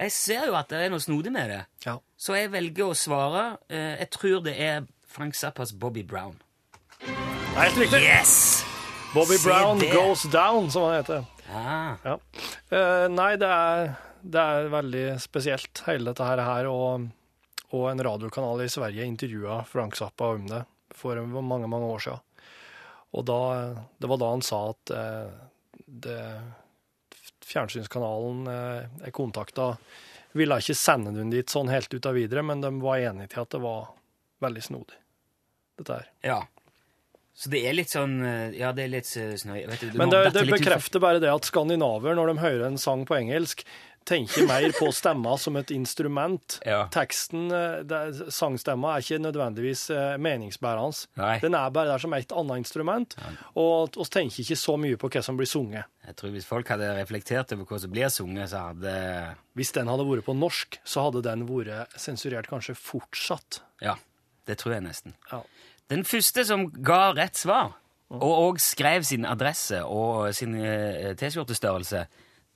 Jeg 0.00 0.10
ser 0.12 0.48
jo 0.48 0.56
at 0.58 0.68
det 0.72 0.80
er 0.82 0.90
noe 0.90 1.00
snodig 1.00 1.30
med 1.32 1.48
det. 1.52 1.60
ja. 1.86 1.98
Så 2.18 2.34
jeg 2.34 2.50
velger 2.52 2.88
å 2.88 2.94
svare. 2.96 3.58
eh, 3.68 3.98
Jeg 4.00 4.10
tror 4.10 4.40
det 4.44 4.54
er 4.60 4.84
Frank 5.06 5.34
Zappas 5.34 5.72
Bobby 5.72 6.02
Brown. 6.02 6.40
Helt 7.54 7.76
riktig. 7.78 8.00
Yes! 8.02 8.64
Bobby 9.14 9.36
Se 9.36 9.44
Brown 9.48 9.78
det. 9.78 9.92
Goes 9.92 10.22
Down, 10.32 10.70
som 10.70 10.82
han 10.88 10.96
heter. 11.02 11.24
Ah, 11.52 11.96
Ja. 12.04 12.18
Uh, 12.72 13.06
nei, 13.12 13.34
det 13.40 13.48
er, 13.48 13.94
det 14.22 14.40
er 14.40 14.70
veldig 14.72 15.04
spesielt, 15.22 15.82
hele 15.88 16.10
dette 16.12 16.24
her. 16.24 16.66
og, 16.70 17.08
og 17.74 17.88
en 17.90 18.04
radiokanal 18.06 18.62
i 18.64 18.70
Sverige 18.70 19.06
intervjua 19.06 19.62
Frank 19.68 19.96
Zappa 19.98 20.32
om 20.36 20.46
det 20.48 20.64
for 20.94 21.18
mange, 21.26 21.66
mange 21.66 21.90
år 21.90 22.04
siden. 22.06 22.22
Og 23.14 23.24
da, 23.26 23.40
det 23.98 24.10
var 24.10 24.18
da 24.18 24.30
han 24.32 24.42
sa 24.42 24.60
at 24.72 24.94
uh, 24.94 25.30
det, 25.86 26.20
fjernsynskanalen 27.46 28.48
uh, 28.48 29.04
jeg 29.04 29.14
kontakta, 29.14 29.74
ville 30.34 30.58
ikke 30.58 30.74
sende 30.74 31.12
den 31.14 31.30
dit 31.30 31.50
sånn 31.50 31.70
helt 31.70 31.92
ut 31.94 32.06
av 32.10 32.16
videre, 32.18 32.42
men 32.42 32.64
de 32.64 32.72
var 32.82 33.02
enige 33.04 33.34
til 33.34 33.44
at 33.44 33.54
det 33.54 33.62
var 33.62 33.92
veldig 34.42 34.64
snodig, 34.66 34.98
dette 35.78 36.00
her. 36.00 36.10
ja. 36.26 36.40
Så 37.34 37.50
det 37.50 37.64
er 37.66 37.74
litt 37.74 37.90
sånn 37.90 38.20
eh, 38.22 38.52
Ja, 38.60 38.70
det 38.74 38.86
er 38.86 38.92
litt 38.92 39.10
eh, 39.18 39.34
snøy. 39.38 39.64
Vet 39.66 39.82
du, 39.82 39.88
du 39.90 39.98
Men 39.98 40.12
det, 40.12 40.22
det 40.36 40.46
litt 40.46 40.60
bekrefter 40.60 41.02
bare 41.02 41.22
det 41.22 41.32
at 41.32 41.48
skandinaver, 41.50 42.14
når 42.14 42.30
de 42.30 42.38
hører 42.44 42.68
en 42.68 42.78
sang 42.78 43.02
på 43.08 43.16
engelsk, 43.18 43.64
tenker 44.04 44.44
mer 44.46 44.68
på 44.76 44.90
stemma 44.92 45.32
som 45.40 45.56
et 45.58 45.72
instrument. 45.74 46.60
Ja. 46.68 46.84
Teksten, 46.94 47.48
eh, 47.50 47.80
det, 47.90 48.30
sangstemma, 48.32 48.94
er 48.94 49.02
ikke 49.02 49.18
nødvendigvis 49.24 49.88
meningsbærende. 50.22 51.08
Nei. 51.18 51.34
Den 51.42 51.58
er 51.58 51.74
bare 51.74 51.90
der 51.90 52.04
som 52.04 52.14
et 52.14 52.32
annet 52.36 52.62
instrument, 52.62 53.18
og 53.58 53.98
vi 53.98 54.06
tenker 54.14 54.44
ikke 54.44 54.60
så 54.60 54.78
mye 54.80 55.00
på 55.00 55.10
hva 55.10 55.24
som 55.26 55.40
blir 55.40 55.50
sunget. 55.50 55.90
Jeg 56.06 56.18
tror 56.20 56.34
Hvis 56.36 56.46
folk 56.46 56.70
hadde 56.70 56.94
reflektert 57.00 57.52
over 57.56 57.66
hva 57.66 57.82
som 57.82 57.92
blir 57.92 58.12
sunget, 58.12 58.52
så 58.52 58.68
hadde 58.70 58.94
Hvis 59.58 59.74
den 59.74 59.90
hadde 59.90 60.06
vært 60.06 60.28
på 60.28 60.36
norsk, 60.38 60.78
så 60.86 61.08
hadde 61.08 61.24
den 61.26 61.46
vært 61.50 61.98
sensurert 61.98 62.50
kanskje 62.52 62.76
fortsatt. 62.78 63.62
Ja, 63.82 63.98
det 64.46 64.60
tror 64.62 64.76
jeg 64.76 64.86
nesten. 64.86 65.18
Ja. 65.32 65.42
Den 65.94 66.02
første 66.02 66.42
som 66.42 66.66
ga 66.82 67.12
rett 67.14 67.38
svar, 67.38 67.76
og 68.14 68.32
òg 68.48 68.58
skrev 68.62 69.04
sin 69.06 69.22
adresse 69.26 69.78
og 69.86 70.32
sin 70.34 70.56
eh, 70.58 71.12
T-skjortestørrelse, 71.18 72.00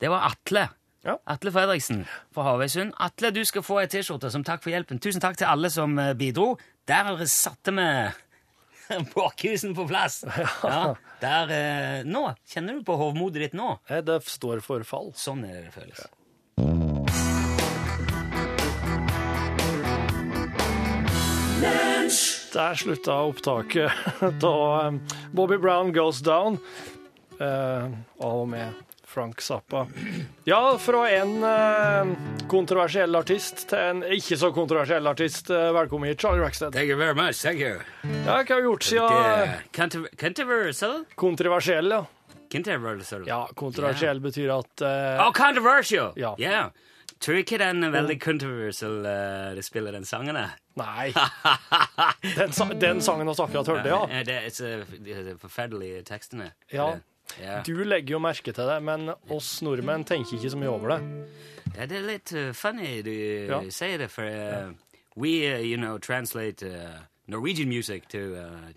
det 0.03 0.11
var 0.11 0.27
Atle. 0.33 0.65
Ja. 1.07 1.15
Atle 1.31 1.53
Fredriksen 1.55 2.03
fra 2.35 2.49
Havøysund. 2.49 2.97
Atle, 2.99 3.31
du 3.35 3.45
skal 3.47 3.63
få 3.63 3.79
ei 3.85 3.87
T-skjorte 3.91 4.33
som 4.35 4.43
takk 4.47 4.65
for 4.65 4.75
hjelpen. 4.75 4.99
Tusen 5.03 5.23
takk 5.23 5.39
til 5.39 5.47
alle 5.51 5.71
som 5.71 5.95
eh, 6.03 6.17
bidro. 6.19 6.57
Der 6.91 7.23
satte 7.31 7.75
vi 7.79 7.87
bakhusen 9.15 9.77
på 9.79 9.87
plass. 9.87 10.25
Ja, 10.65 10.97
der, 11.23 11.55
eh, 11.55 12.03
nå, 12.09 12.27
Kjenner 12.51 12.81
du 12.81 12.87
på 12.87 12.99
hovmodet 12.99 13.47
ditt 13.47 13.59
nå? 13.59 13.77
Eh, 13.87 14.03
Det 14.03 14.19
står 14.27 14.65
for 14.67 14.83
fall. 14.83 15.15
Sånn 15.15 15.47
er 15.47 15.61
det 15.61 15.69
det 15.71 15.77
føles. 15.79 16.09
Der 22.53 22.75
slutta 22.75 23.13
opptaket 23.29 23.91
da 24.41 24.87
eh, 24.87 24.93
Bobby 25.33 25.59
Brown 25.59 25.93
Goes 25.93 26.21
Down 26.25 26.59
eh, 27.41 27.85
av 28.21 28.41
og 28.43 28.49
med 28.49 28.73
Frank 29.09 29.41
Zappa. 29.41 29.87
Ja, 30.45 30.79
fra 30.81 31.03
en 31.11 31.43
eh, 31.45 32.11
kontroversiell 32.49 33.17
artist 33.17 33.67
til 33.71 33.79
en 33.81 34.03
ikke 34.05 34.37
så 34.41 34.51
kontroversiell 34.57 35.07
artist. 35.09 35.49
Eh, 35.51 35.69
velkommen 35.77 36.09
hit, 36.11 36.21
Charlie 36.21 36.45
Rackstead. 36.45 36.73
Thank 36.77 36.89
you 36.93 36.97
very 37.01 37.15
much. 37.17 37.41
Thank 37.43 37.61
you. 37.61 37.79
Ja, 38.25 38.39
hva 38.43 38.45
har 38.45 38.61
du 38.63 38.69
gjort 38.71 38.85
siden 38.89 39.57
Controversial? 40.29 41.03
kontroversiell, 41.17 41.91
ja? 41.93 42.05
Controversial. 42.53 43.25
Ja, 43.29 43.43
kontroversiell 43.57 44.21
betyr 44.25 44.55
at 44.61 44.85
eh, 44.85 45.25
Oh, 45.27 45.33
controversial! 45.37 46.13
Ja. 46.17 46.35
Yeah. 46.41 46.71
Tror 47.21 47.41
ikke 47.41 47.59
den 47.59 47.83
er 47.83 47.91
veldig 47.91 48.17
controversial, 48.23 48.99
uh, 49.03 49.55
det 49.57 49.65
spiller 49.67 49.93
den 49.97 50.05
sangen? 50.07 50.37
Nei. 50.79 51.09
Den, 52.39 52.53
sa- 52.55 52.69
den 52.79 53.01
sangen 53.03 53.27
vi 53.27 53.35
akkurat 53.43 53.67
hørte, 53.73 53.89
ja. 53.91 54.01
Eh, 54.07 54.25
Det 54.27 54.37
er 54.39 54.85
de 55.03 55.13
er 55.33 55.37
forferdelige 55.43 56.03
tekstene. 56.07 56.53
Ja. 56.73 56.93
Ja. 57.43 57.59
Du 57.67 57.75
legger 57.85 58.15
jo 58.17 58.21
merke 58.23 58.53
til 58.57 58.71
det, 58.71 58.79
men 58.87 59.11
oss 59.35 59.59
nordmenn 59.63 60.05
tenker 60.09 60.39
ikke 60.39 60.51
så 60.55 60.57
mye 60.61 60.71
over 60.73 60.95
det. 60.95 61.01
ja, 61.77 61.87
det 61.91 61.99
er 61.99 62.07
litt 62.07 62.33
uh, 62.33 62.53
funny 62.57 63.03
du 63.05 63.13
Ja. 63.51 63.61
sier 63.71 63.99
det, 63.99 64.11
for 64.15 64.25
uh, 64.25 64.71
we, 65.17 65.35
uh, 65.51 65.59
you 65.61 65.77
know, 65.77 65.99
translate 65.99 66.63
Norwegian 67.29 67.69
music 67.69 68.07
to, 68.09 68.23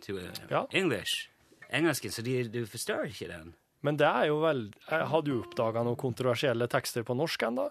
to 0.02 0.18
Ja. 0.50 0.66
English. 0.72 1.30
Engelsken, 1.72 2.12
så 2.12 2.22
de, 2.26 2.44
du 2.52 2.66
forstår 2.68 3.06
ikke 3.08 3.30
den. 3.30 3.54
Men 3.82 3.96
det 3.98 4.06
er 4.06 4.26
jo 4.28 4.42
vel 4.44 4.66
eh, 4.92 5.06
Har 5.10 5.22
du 5.26 5.40
oppdaga 5.40 5.82
noen 5.88 5.96
kontroversielle 5.98 6.68
tekster 6.70 7.02
på 7.08 7.16
norsk 7.18 7.42
ennå? 7.48 7.70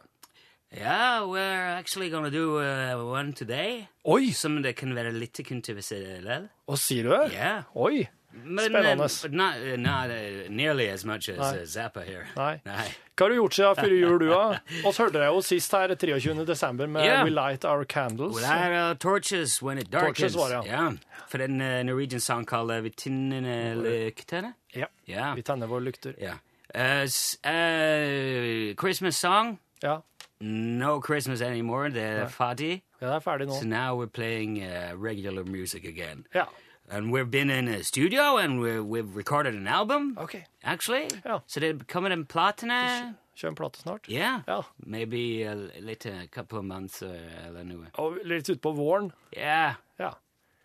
Yeah, 0.72 1.24
we're 1.24 1.66
actually 1.78 2.10
gonna 2.10 2.30
do 2.30 2.60
uh, 2.60 2.94
one 3.04 3.32
today. 3.32 3.88
Oi! 4.06 4.30
Som 4.30 4.62
det 4.62 4.76
kan 4.78 4.94
være 4.94 5.10
litt 5.10 5.40
kontroversiell. 5.42 6.28
Hva 6.70 6.76
sier 6.78 7.08
du? 7.08 7.10
det? 7.10 7.32
Yeah. 7.34 7.64
Oi! 7.74 8.06
Men, 8.32 8.68
Spennende. 8.70 9.04
uh, 9.04 9.08
but 9.22 9.32
not, 9.32 9.56
uh, 9.56 9.76
not 9.76 10.10
uh, 10.10 10.46
nearly 10.48 10.86
as 10.86 11.04
much 11.04 11.28
as 11.28 11.38
Nei. 11.38 11.62
uh, 11.62 11.64
Zappa 11.66 12.04
here. 12.04 12.28
Nei. 12.36 12.60
Nei. 12.66 12.84
Hva 13.18 13.26
har 13.26 13.32
du 13.32 13.38
gjort 13.40 13.56
siden 13.56 13.80
før 13.80 13.94
jul, 13.96 14.18
du, 14.22 14.28
da? 14.30 14.60
Oss 14.86 15.00
hørte 15.02 15.18
deg 15.18 15.32
jo 15.34 15.40
sist 15.42 15.74
her 15.74 15.94
23. 15.98 16.44
desember 16.46 16.86
med 16.86 17.02
yeah. 17.04 17.24
We 17.26 17.32
Light 17.34 17.66
Our 17.66 17.82
Candles. 17.84 18.36
We 18.38 18.44
light 18.44 18.76
our 18.78 18.94
torches 18.94 19.56
when 19.60 19.82
it 19.82 19.90
darkens. 19.90 20.20
Torches 20.20 20.36
var 20.38 20.54
det, 20.54 20.60
ja. 20.70 20.84
ja. 20.86 21.24
For 21.26 21.42
den 21.42 21.58
uh, 21.58 21.80
Norwegian 21.82 22.22
song 22.22 22.46
kaller 22.46 22.84
Vi 22.86 22.92
Vitinnene 22.94 23.74
lyktene. 23.74 24.54
Ja. 24.76 24.86
Ja. 25.10 25.32
Vi 25.34 25.42
tenner 25.42 25.66
våre 25.66 25.88
lykter. 25.90 26.14
Ja. 26.22 26.38
Uh, 26.70 27.10
uh, 27.10 28.70
Christmas 28.78 29.18
song. 29.18 29.58
Ja. 29.82 29.98
No 30.40 31.00
Christmas 31.00 31.42
anymore. 31.42 31.90
The 31.90 32.26
Fadi. 32.30 32.82
ja, 33.00 33.06
det 33.06 33.14
er 33.14 33.20
ferdig 33.20 33.46
nå. 33.48 33.58
So 33.60 33.66
now 33.66 33.94
we're 33.94 34.06
playing 34.06 34.62
uh, 34.62 34.92
regular 34.96 35.44
music 35.44 35.84
again. 35.84 36.26
Ja. 36.34 36.44
And 36.90 37.12
we've 37.12 37.30
been 37.30 37.50
in 37.50 37.68
a 37.68 37.84
studio 37.84 38.38
and 38.38 38.60
we've 38.60 39.14
recorded 39.14 39.54
an 39.54 39.68
album, 39.68 40.16
okay. 40.18 40.44
actually. 40.64 41.08
Ja. 41.24 41.40
So 41.46 41.60
det 41.60 41.86
kommer 41.86 42.10
en 42.10 42.24
platene. 42.26 43.14
Kjører 43.36 43.48
en 43.48 43.54
plate 43.54 43.78
snart. 43.78 44.08
Yeah. 44.08 44.40
Ja. 44.48 44.62
Maybe 44.84 45.44
a, 45.44 45.54
litt, 45.80 46.06
a 46.06 46.26
couple 46.26 46.58
of 46.58 46.64
months 46.64 47.02
uh, 47.02 47.14
eller 47.46 47.64
noe. 47.64 47.86
Og 47.98 48.18
litt 48.24 48.50
utpå 48.50 48.72
våren. 48.76 49.12
Yeah. 49.36 49.74
Ja. 50.00 50.14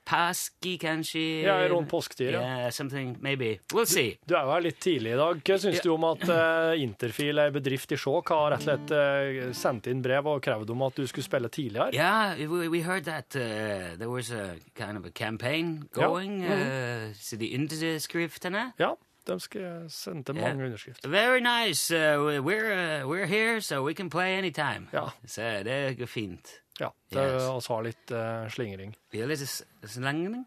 Påske, 0.05 0.77
kanskje? 0.77 1.41
Ja, 1.41 1.55
rundt 1.69 1.89
påsketid, 1.89 2.29
ja. 2.35 2.41
Yeah, 2.41 2.71
something, 2.71 3.17
maybe. 3.21 3.59
We'll 3.73 3.85
see. 3.89 4.17
Du 4.25 4.35
er 4.35 4.43
jo 4.45 4.51
her 4.53 4.61
litt 4.61 4.77
tidlig 4.83 5.15
i 5.15 5.17
dag. 5.17 5.39
Hva 5.49 5.57
syns 5.63 5.81
du 5.81 5.89
om 5.95 6.05
at 6.11 6.25
uh, 6.29 6.75
Interfil, 6.81 7.41
ei 7.41 7.49
bedrift 7.55 7.95
i 7.95 7.97
Skjåk, 7.97 8.29
har 8.29 8.53
rett 8.53 8.61
og 8.61 8.67
slett 8.67 8.93
uh, 8.93 9.49
sendt 9.57 9.89
inn 9.89 10.03
brev 10.05 10.29
og 10.29 10.43
krevd 10.45 10.69
om 10.75 10.85
at 10.85 11.01
du 11.01 11.07
skulle 11.09 11.25
spille 11.25 11.49
tidligere? 11.49 11.89
Yeah, 11.97 12.37
we, 12.51 12.67
we 12.69 12.83
heard 12.85 13.09
that 13.09 13.33
uh, 13.35 13.97
there 13.97 14.09
was 14.09 14.29
a 14.31 14.55
kind 14.75 14.97
of 14.97 15.05
a 15.05 15.11
campaign 15.11 15.89
going. 15.93 16.43
Uh, 16.45 17.13
so 17.17 17.37
the 17.37 17.55
underskriftene. 17.57 18.71
Ja, 18.79 18.93
de 19.27 19.39
skal 19.39 19.89
sendte 19.89 20.33
mange 20.33 20.49
mange 20.49 20.65
underskrifter. 20.65 21.09
Very 21.09 21.41
nice. 21.41 21.89
Uh, 21.89 22.43
we're, 22.45 22.73
uh, 22.73 23.09
we're 23.09 23.25
here, 23.25 23.59
so 23.61 23.81
we 23.81 23.93
can 23.93 24.09
play 24.09 24.37
anytime. 24.37 24.87
Ja. 24.93 25.09
Så 25.25 25.41
det 25.65 25.97
går 25.97 26.05
fint. 26.05 26.61
Ja, 26.79 26.89
det 27.11 27.21
Yes. 27.23 27.43
oss 27.49 27.67
har 27.71 27.83
litt 27.83 28.11
uh, 28.11 28.49
slingring. 28.51 28.95
Litt 29.13 29.41
s- 29.41 29.63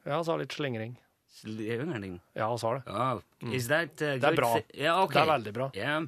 Ja, 0.04 0.18
har 0.28 0.38
litt 0.38 0.52
slingring. 0.52 0.96
Slingring? 1.40 2.20
Ja, 2.34 2.48
vi 2.50 2.62
har 2.62 2.74
det. 2.80 2.92
Oh, 2.92 3.54
is 3.54 3.68
that 3.68 4.02
uh, 4.02 4.16
er 4.16 4.18
good 4.32 4.36
bra. 4.36 4.54
Yeah, 4.74 5.02
okay. 5.04 5.14
Det 5.14 5.22
er 5.28 5.32
veldig 5.32 5.52
bra. 5.54 5.70
Ja, 5.74 6.00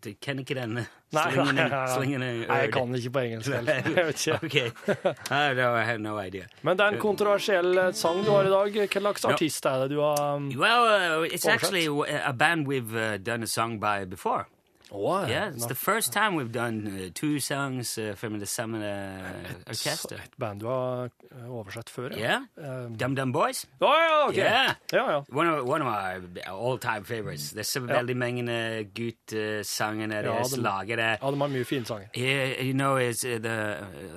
du 0.00 0.14
kan 0.22 0.38
ikke 0.38 0.54
den 0.54 0.74
Nei, 0.76 1.22
slingende, 1.32 2.46
nei, 2.46 2.58
jeg 2.62 2.70
kan 2.72 2.94
ikke 2.94 3.10
på 3.16 3.22
engelsk 3.24 3.50
heller. 3.52 3.80
Jeg 3.96 4.06
vet 4.06 4.20
ikke. 4.20 4.36
Ok. 4.46 5.30
I, 5.30 5.54
have 5.84 5.98
no 5.98 6.14
idea. 6.22 6.46
Men 6.62 6.76
det 6.78 6.84
er 6.86 6.94
en 6.94 7.00
kontroversiell 7.02 7.78
eh, 7.78 7.90
sang 7.98 8.22
du 8.24 8.30
har 8.30 8.46
i 8.46 8.52
dag. 8.52 8.70
Hvilken 8.84 9.02
slags 9.02 9.24
artist 9.26 9.66
er 9.66 9.82
det 9.82 9.88
du 9.96 9.98
har 10.04 10.36
um, 10.36 10.46
Well, 10.54 10.86
uh, 10.86 11.24
it's 11.26 11.42
oversett? 11.44 11.56
actually 11.56 11.86
a 11.88 12.28
a 12.28 12.32
band 12.32 12.68
we've 12.68 12.94
uh, 12.94 13.16
done 13.18 13.42
a 13.42 13.48
song 13.50 13.80
by 13.80 14.04
before. 14.04 14.46
Å, 14.92 15.28
Yeah, 15.28 15.48
it's 15.54 15.66
the 15.66 15.74
first 15.74 16.12
time 16.12 16.34
we've 16.34 16.50
done 16.52 16.86
uh, 16.86 17.10
two 17.14 17.38
songs 17.38 17.96
uh, 17.98 18.14
from 18.16 18.38
the 18.40 18.46
same 18.46 18.74
uh, 18.74 19.20
orchestra. 19.68 20.18
Et 20.18 20.38
band 20.38 20.60
du 20.60 20.66
har 20.66 21.04
eh, 21.30 21.46
oversett 21.48 21.88
før, 21.90 22.10
Yeah, 22.18 22.40
Um, 22.56 22.96
Dum 22.96 23.14
Dum 23.14 23.32
Boys. 23.32 23.66
Å 23.80 23.86
ja, 23.86 24.26
ok. 24.28 24.36
Yeah. 24.36 24.74
Ja, 24.92 25.04
ja. 25.10 25.20
One 25.32 25.48
of, 25.48 25.64
one 25.68 25.82
of 25.82 25.88
our 25.88 26.20
all-time 26.50 27.04
favorites. 27.04 27.50
Det 27.52 27.60
er 27.60 27.68
så 27.70 27.80
veldig 27.86 28.16
mange 28.16 28.42
uh, 28.50 28.82
gutt-sangene 28.94 30.14
Ja, 30.20 30.22
deres 30.26 30.50
de- 30.54 30.60
lager 30.62 30.96
det. 30.96 31.08
Ja, 31.22 31.30
de 31.30 31.40
har 31.40 31.48
mye 31.54 31.64
fine 31.64 31.84
sanger. 31.86 32.08
Yeah, 32.14 32.60
you 32.62 32.74
know, 32.74 32.96
it's 32.96 33.24
uh, 33.24 33.38
the 33.38 33.56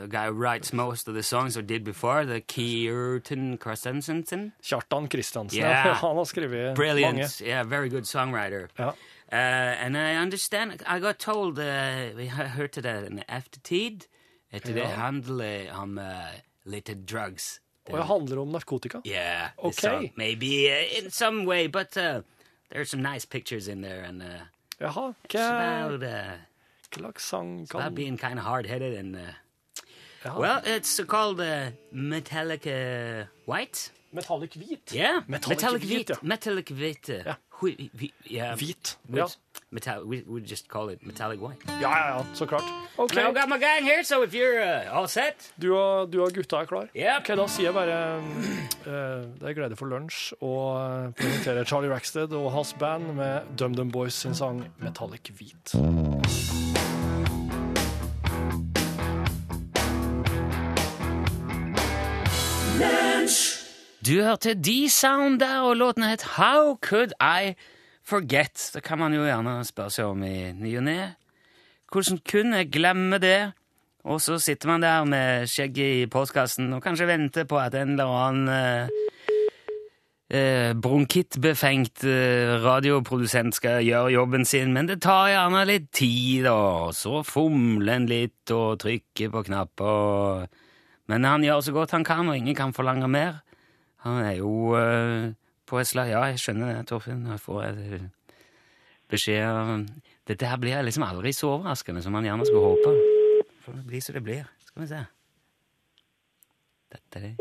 uh, 0.01 0.06
guy 0.08 0.25
who 0.27 0.34
writes 0.34 0.74
most 0.74 1.08
of 1.08 1.13
the 1.13 1.24
songs 1.24 1.56
or 1.58 1.62
did 1.62 1.84
before, 1.84 2.25
the 2.25 2.42
Kjartan 2.42 3.58
Kristensen. 3.60 4.51
Kjartan 4.63 5.08
Kristiansen, 5.10 5.53
Yeah. 5.60 5.94
han 6.01 6.15
har 6.18 6.25
skrevet 6.25 6.75
Brilliant. 6.75 7.18
mange. 7.18 7.42
Yeah, 7.42 7.63
very 7.63 7.89
good 7.89 8.03
songwriter. 8.06 8.70
Ja. 8.80 8.92
Uh, 9.34 9.86
and 9.86 9.98
I 9.98 10.13
understand, 10.22 10.84
I 10.86 11.00
got 11.00 11.18
told, 11.18 11.58
vi 12.16 12.28
har 12.28 12.54
hørt 12.54 12.75
det 12.75 12.86
en 12.86 13.24
eftertid, 13.28 14.06
at 14.52 14.63
det 14.63 14.86
handler 14.86 15.72
om 15.74 15.98
uh, 15.98 16.30
litt 16.66 16.92
drugs. 17.10 17.60
Og 17.90 17.98
det 17.98 18.06
handler 18.06 18.42
om 18.42 18.48
narkotika. 18.54 19.02
Yeah. 19.06 19.50
Okay. 19.58 19.72
So 19.72 20.10
Maybe 20.16 20.70
uh, 20.70 21.00
in 21.00 21.10
some 21.10 21.46
way, 21.46 21.66
but 21.68 21.98
uh, 21.98 22.22
there's 22.70 22.92
some 22.92 23.02
nice 23.02 23.25
pictures 23.25 23.68
in 23.68 23.82
there, 23.82 24.04
and 24.04 24.22
uh, 24.22 24.28
Jaha, 24.80 25.16
hva 25.30 25.96
about, 25.96 26.40
slags 26.94 27.24
sang 27.24 27.62
it's 27.63 27.74
about 27.74 27.96
being 27.96 28.18
kind 28.18 28.38
of 28.38 28.46
hard-headed 28.46 28.94
and... 28.94 29.16
Uh. 29.16 29.20
Well, 30.38 30.62
it's 30.63 31.04
called 31.04 31.42
uh, 31.42 31.72
Metallic 31.92 32.68
uh, 32.68 33.25
White. 33.46 33.92
Metallic 34.13 34.54
hvit? 34.54 34.92
Yeah, 34.94 35.22
Metallic 35.28 35.58
metallic 35.58 35.82
hvit, 35.82 36.10
wheat. 36.10 36.24
Metallic 36.24 36.70
wheat. 36.70 37.10
Uh, 37.10 37.24
Ja. 37.25 37.36
Yeah. 38.32 38.55
Hvit, 38.58 38.98
ja. 39.13 39.27
We 40.05 40.24
would 40.27 40.46
just 40.46 40.67
call 40.70 40.89
it 40.89 41.05
metallic 41.05 41.39
white. 41.41 41.58
Ja, 41.82 41.89
ja, 41.89 42.17
ja, 42.17 42.25
så 42.34 42.46
klart. 42.46 42.63
Okay. 42.98 43.24
Now 43.24 43.32
I 43.32 43.34
got 43.34 43.50
my 43.50 43.58
gang 43.58 43.84
here, 43.84 44.03
so 44.03 44.24
if 44.24 44.34
you're 44.34 44.62
uh, 44.62 44.98
all 44.98 45.08
set, 45.08 45.53
du 45.62 45.75
og, 45.75 46.13
du 46.13 46.22
og 46.24 46.34
gutta 46.34 46.62
er 46.62 46.65
klar? 46.65 46.88
Yep. 46.96 47.20
Ok, 47.20 47.36
da 47.38 47.48
sier 47.48 47.72
jeg 47.72 47.74
bare 47.74 48.00
uh, 48.20 49.24
det 49.39 49.50
er 49.50 49.58
glede 49.58 49.79
for 49.79 49.89
lunsj 49.89 50.34
å 50.43 50.53
eh, 50.77 51.08
presentere 51.17 51.65
Charlie 51.65 51.91
Rackstead 51.93 52.36
og 52.38 52.51
hans 52.53 52.75
band 52.79 53.15
med 53.17 53.55
DumDum 53.58 53.91
Boys 53.91 54.22
sin 54.25 54.38
sang 54.38 54.65
Metallic 54.84 55.34
hvit. 55.34 55.74
Du 64.04 64.18
hørte 64.20 64.52
D-Sound 64.54 65.39
der, 65.39 65.62
og 65.62 65.78
låten 65.78 66.04
het 66.04 66.24
How 66.36 66.76
Could 66.82 67.13
I 67.22 67.54
Forget? 68.04 68.72
Det 68.74 68.84
kan 68.84 69.00
man 69.00 69.13
jo 69.13 69.22
gjerne 69.24 69.62
spørre 69.63 69.94
seg 69.94 70.10
om 70.12 70.24
i 70.28 70.52
ny 70.52 70.74
og 70.78 70.84
ne. 70.84 70.96
Hvordan 71.92 72.20
kunne 72.28 72.58
jeg 72.58 72.72
glemme 72.74 73.20
det? 73.24 73.54
Og 74.04 74.20
så 74.22 74.36
sitter 74.44 74.68
man 74.68 74.84
der 74.84 75.06
med 75.08 75.48
skjegget 75.48 76.02
i 76.02 76.10
postkassen 76.12 76.74
og 76.74 76.82
kanskje 76.84 77.08
venter 77.08 77.48
på 77.48 77.62
at 77.62 77.78
en 77.80 77.94
eller 77.94 78.12
annen 78.26 78.50
eh, 78.52 78.89
eh, 80.36 80.74
bronkittbefengt 80.76 82.04
eh, 82.04 82.58
radioprodusent 82.66 83.56
skal 83.56 83.86
gjøre 83.88 84.12
jobben 84.18 84.44
sin, 84.46 84.74
men 84.74 84.92
det 84.92 85.00
tar 85.06 85.32
gjerne 85.32 85.63
litt 85.70 85.88
tid. 85.96 86.50
Og 86.52 86.92
så 86.98 87.24
fomler 87.24 88.02
en 88.02 88.12
litt 88.12 88.52
og 88.52 88.82
trykker 88.84 89.32
på 89.32 89.48
knapper. 89.48 90.52
Men 91.08 91.32
han 91.32 91.48
gjør 91.48 91.63
så 91.63 91.80
godt 91.80 91.96
han 91.96 92.04
kan, 92.04 92.28
og 92.28 92.36
ingen 92.36 92.58
kan 92.58 92.76
forlange 92.76 93.08
mer. 93.08 93.44
Han 94.04 94.20
er 94.26 94.36
jo 94.36 94.76
eh, 94.76 95.32
på 95.70 95.80
et 95.80 95.88
slag 95.88 96.12
Ja, 96.12 96.26
jeg 96.28 96.42
skjønner 96.44 96.74
det, 96.74 96.88
Torfinn. 96.89 97.24
Jeg 97.32 97.39
får 97.39 97.63
et 97.70 98.12
beskjed 99.12 99.88
Dette 100.28 100.50
her 100.50 100.60
blir 100.60 100.84
liksom 100.84 101.06
aldri 101.08 101.32
så 101.36 101.54
overraskende 101.58 102.04
som 102.04 102.16
man 102.16 102.28
gjerne 102.28 102.48
skulle 102.48 102.74
håpe. 102.74 102.94
For 103.63 103.76
det 103.76 103.86
blir 103.88 104.04
som 104.04 104.16
det 104.18 104.24
blir. 104.24 104.48
Skal 104.68 104.84
vi 104.84 104.88
se. 104.92 105.02
Dette 106.94 107.20
er 107.20 107.28
det. 107.28 107.36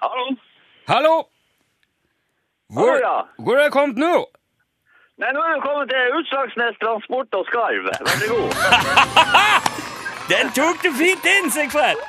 Hallo? 0.00 0.26
Hallo! 0.88 1.14
Hvor, 2.68 2.90
Hallo, 2.90 2.96
ja. 3.00 3.16
hvor 3.44 3.56
er 3.56 3.62
jeg 3.62 3.72
kommet 3.72 3.98
nå? 3.98 4.14
Nei, 5.22 5.30
nå 5.32 5.40
er 5.40 5.54
jeg 5.54 5.62
kommet 5.64 5.92
til 5.92 6.18
Utslagsnes 6.18 6.76
Transport 6.82 7.38
og 7.40 7.48
Skarv. 7.48 7.88
Vær 7.88 8.20
så 8.20 8.26
god. 8.34 9.72
Den 10.30 10.48
tok 10.56 10.80
du 10.82 10.88
fint 10.98 11.26
inn, 11.30 11.50
Sigfred! 11.54 12.00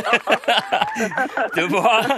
du 1.54 1.62
bare 1.70 2.16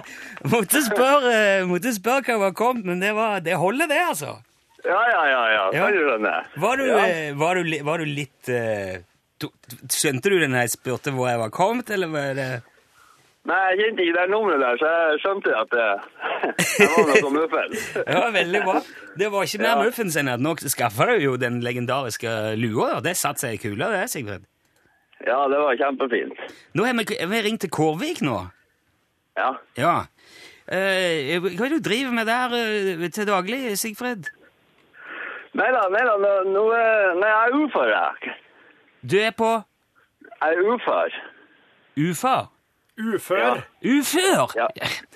måtte 0.48 0.80
spørre, 0.86 1.34
måtte 1.68 1.92
spørre 1.96 2.24
hva 2.32 2.38
var 2.46 2.54
kommet, 2.56 2.86
men 2.88 3.02
det, 3.02 3.12
var, 3.16 3.40
det 3.44 3.58
holder, 3.60 3.90
det, 3.92 4.00
altså. 4.08 4.38
Ja, 4.86 4.98
ja, 5.12 5.22
ja, 5.28 5.42
ja. 5.52 5.64
Ja. 5.76 5.84
Kan 5.86 5.94
du 5.94 6.00
skjønne. 6.08 6.34
Var 6.64 6.76
du, 6.80 6.84
Ja. 6.88 7.02
eh, 7.06 7.32
var 7.38 7.54
du, 7.60 7.62
var 7.86 8.02
du 8.02 8.08
litt 8.08 8.48
uh, 8.50 8.96
Skjønte 9.92 10.30
du 10.30 10.36
det 10.40 10.48
når 10.50 10.64
jeg 10.64 10.72
spurte 10.76 11.12
hvor 11.14 11.28
jeg 11.30 11.38
var 11.38 11.52
kommet, 11.54 11.90
eller 11.94 12.10
var 12.10 12.32
det 12.38 12.48
Nei, 13.46 13.58
jeg 13.72 13.78
kjente 13.80 14.04
ikke 14.06 14.14
det 14.20 14.24
nummeret 14.30 14.60
der, 14.62 14.76
så 14.78 14.90
jeg 14.90 15.20
skjønte 15.22 15.54
at 15.58 15.72
det, 15.74 15.86
det 16.78 16.86
var 16.94 17.08
noe 17.24 17.32
muffens. 17.40 17.80
Det 17.96 18.14
var 18.14 18.28
veldig 18.36 18.60
bra. 18.68 18.74
Det 19.18 19.30
var 19.34 19.48
ikke 19.48 19.58
mer 19.64 19.72
Ja. 19.72 19.80
muffins 19.82 20.18
enn 20.20 20.30
at 20.30 20.44
nå 20.46 20.52
skaffa 20.62 21.08
du 21.10 21.16
jo 21.24 21.32
den 21.42 21.56
legendariske 21.64 22.30
lua. 22.62 22.92
da. 22.94 23.00
Det 23.08 23.16
satte 23.18 23.42
seg 23.42 23.56
i 23.58 23.62
kula, 23.64 23.88
det, 23.96 24.04
Sigfrid. 24.14 24.46
Ja, 25.26 25.40
det 25.48 25.58
var 25.62 25.76
kjempefint. 25.78 26.38
Nå 26.74 26.84
har 26.86 26.94
vi, 26.98 27.04
vi 27.14 27.36
har 27.36 27.44
ringt 27.46 27.60
til 27.64 27.70
Kårvik 27.70 28.22
nå. 28.26 28.38
Ja. 29.38 29.50
Ja. 29.78 29.96
Eh, 30.72 31.38
hva 31.42 31.50
er 31.66 31.72
det 31.72 31.78
du 31.82 31.88
driver 31.88 32.12
med 32.16 32.26
der 32.28 32.54
eh, 32.58 33.08
til 33.10 33.26
daglig, 33.28 33.60
Sigfred? 33.80 34.28
Nei 35.58 35.68
da, 35.74 35.82
nei 35.92 36.02
da, 36.08 36.14
nå, 36.20 36.32
nå 36.52 36.62
er- 36.72 37.14
nei, 37.20 37.28
jeg 37.28 37.48
er 37.50 37.56
ufør, 37.60 37.90
jeg. 37.92 38.34
Du 39.04 39.16
er 39.20 39.30
på 39.36 39.50
Jeg 40.42 40.56
er 40.56 40.62
ufør. 40.74 41.16
ufør? 41.98 42.51
Ufør. 43.00 43.62
Ufør? 43.84 44.52
Ja. 44.56 44.66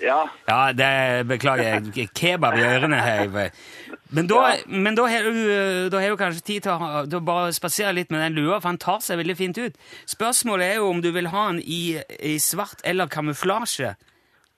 Ja. 0.01 0.17
Ja, 0.49 0.71
det 0.73 1.27
beklager 1.29 1.63
jeg. 1.93 2.07
Kebab 2.17 2.55
i 2.57 2.63
ørene 2.65 2.97
her. 3.01 3.51
Men 4.09 4.27
da, 4.31 4.39
men 4.65 4.95
da, 4.97 5.05
har 5.11 5.27
du, 5.27 5.37
da 5.93 6.01
har 6.01 6.09
du 6.09 6.17
kanskje 6.19 6.41
tid 6.47 6.65
til 6.65 6.73
å, 6.73 7.03
til 7.05 7.19
å 7.19 7.23
bare 7.27 7.53
spasere 7.53 7.93
litt 7.93 8.09
med 8.13 8.23
den 8.23 8.37
lua, 8.39 8.57
for 8.59 8.71
han 8.71 8.79
tar 8.81 9.03
seg 9.05 9.19
veldig 9.21 9.35
fint 9.37 9.59
ut. 9.61 9.77
Spørsmålet 10.09 10.71
er 10.73 10.79
jo 10.81 10.89
om 10.89 11.01
du 11.05 11.11
vil 11.15 11.29
ha 11.33 11.47
den 11.51 11.61
i, 11.61 11.81
i 12.17 12.37
svart 12.41 12.81
eller 12.87 13.11
kamuflasje. 13.13 13.93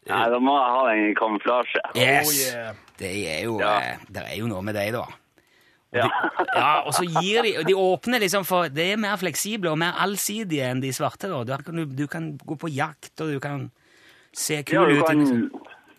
Nei, 0.09 0.23
da 0.31 0.39
må 0.41 0.55
jeg 0.55 0.75
ha 0.77 0.83
den 0.93 1.07
i 1.11 1.15
kamuflasje. 1.19 1.81
Yes! 1.99 2.29
Oh, 2.29 2.37
yeah. 2.39 2.77
Det 2.99 3.11
er 3.35 3.43
jo, 3.45 3.59
Ja. 3.61 3.75
eh, 3.83 4.05
det 4.15 4.23
er 4.31 4.37
jo 4.39 4.47
noe 4.51 4.63
med 4.65 4.75
deg, 4.79 4.93
da. 4.95 5.03
Ja. 5.93 6.05
Ja, 6.53 6.81
og 6.85 6.93
så 6.93 7.01
gir 7.03 7.41
de, 7.41 7.63
de 7.65 7.73
åpner 7.73 8.19
liksom 8.21 8.43
for 8.45 8.69
Det 8.69 8.91
er 8.93 8.97
mer 9.01 9.15
fleksible 9.17 9.71
og 9.71 9.77
mer 9.81 9.95
allsidige 9.97 10.67
enn 10.69 10.81
de 10.83 10.91
svarte. 10.93 11.29
da. 11.31 11.57
Du, 11.65 11.85
du 11.85 12.05
kan 12.07 12.37
gå 12.37 12.55
på 12.61 12.69
jakt, 12.69 13.13
og 13.21 13.31
du 13.33 13.39
kan 13.39 13.71
se 14.33 14.59
Ja, 14.59 14.61
kul 14.61 14.89
du 14.93 14.99
ut. 14.99 15.05
kan 15.07 15.17
liksom. 15.19 15.49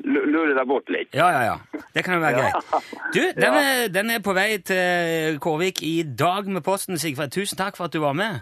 lu- 0.04 0.26
lure 0.30 0.54
deg 0.54 0.66
bort 0.70 0.88
litt. 0.94 1.10
Ja, 1.14 1.30
ja, 1.34 1.42
ja. 1.42 1.80
Det 1.94 2.04
kan 2.04 2.14
jo 2.14 2.20
være 2.20 2.38
Ja. 2.38 2.50
greit. 2.52 2.84
Du, 3.12 3.20
den, 3.42 3.42
Ja. 3.42 3.60
er, 3.84 3.88
den 3.88 4.10
er 4.10 4.18
på 4.20 4.32
vei 4.34 4.58
til 4.58 5.38
Kårvik 5.42 5.82
i 5.82 6.02
dag 6.02 6.46
med 6.46 6.62
posten, 6.62 6.96
Sigfred. 6.98 7.30
Tusen 7.34 7.58
takk 7.58 7.76
for 7.76 7.84
at 7.90 7.92
du 7.92 7.98
var 8.00 8.12
med. 8.14 8.40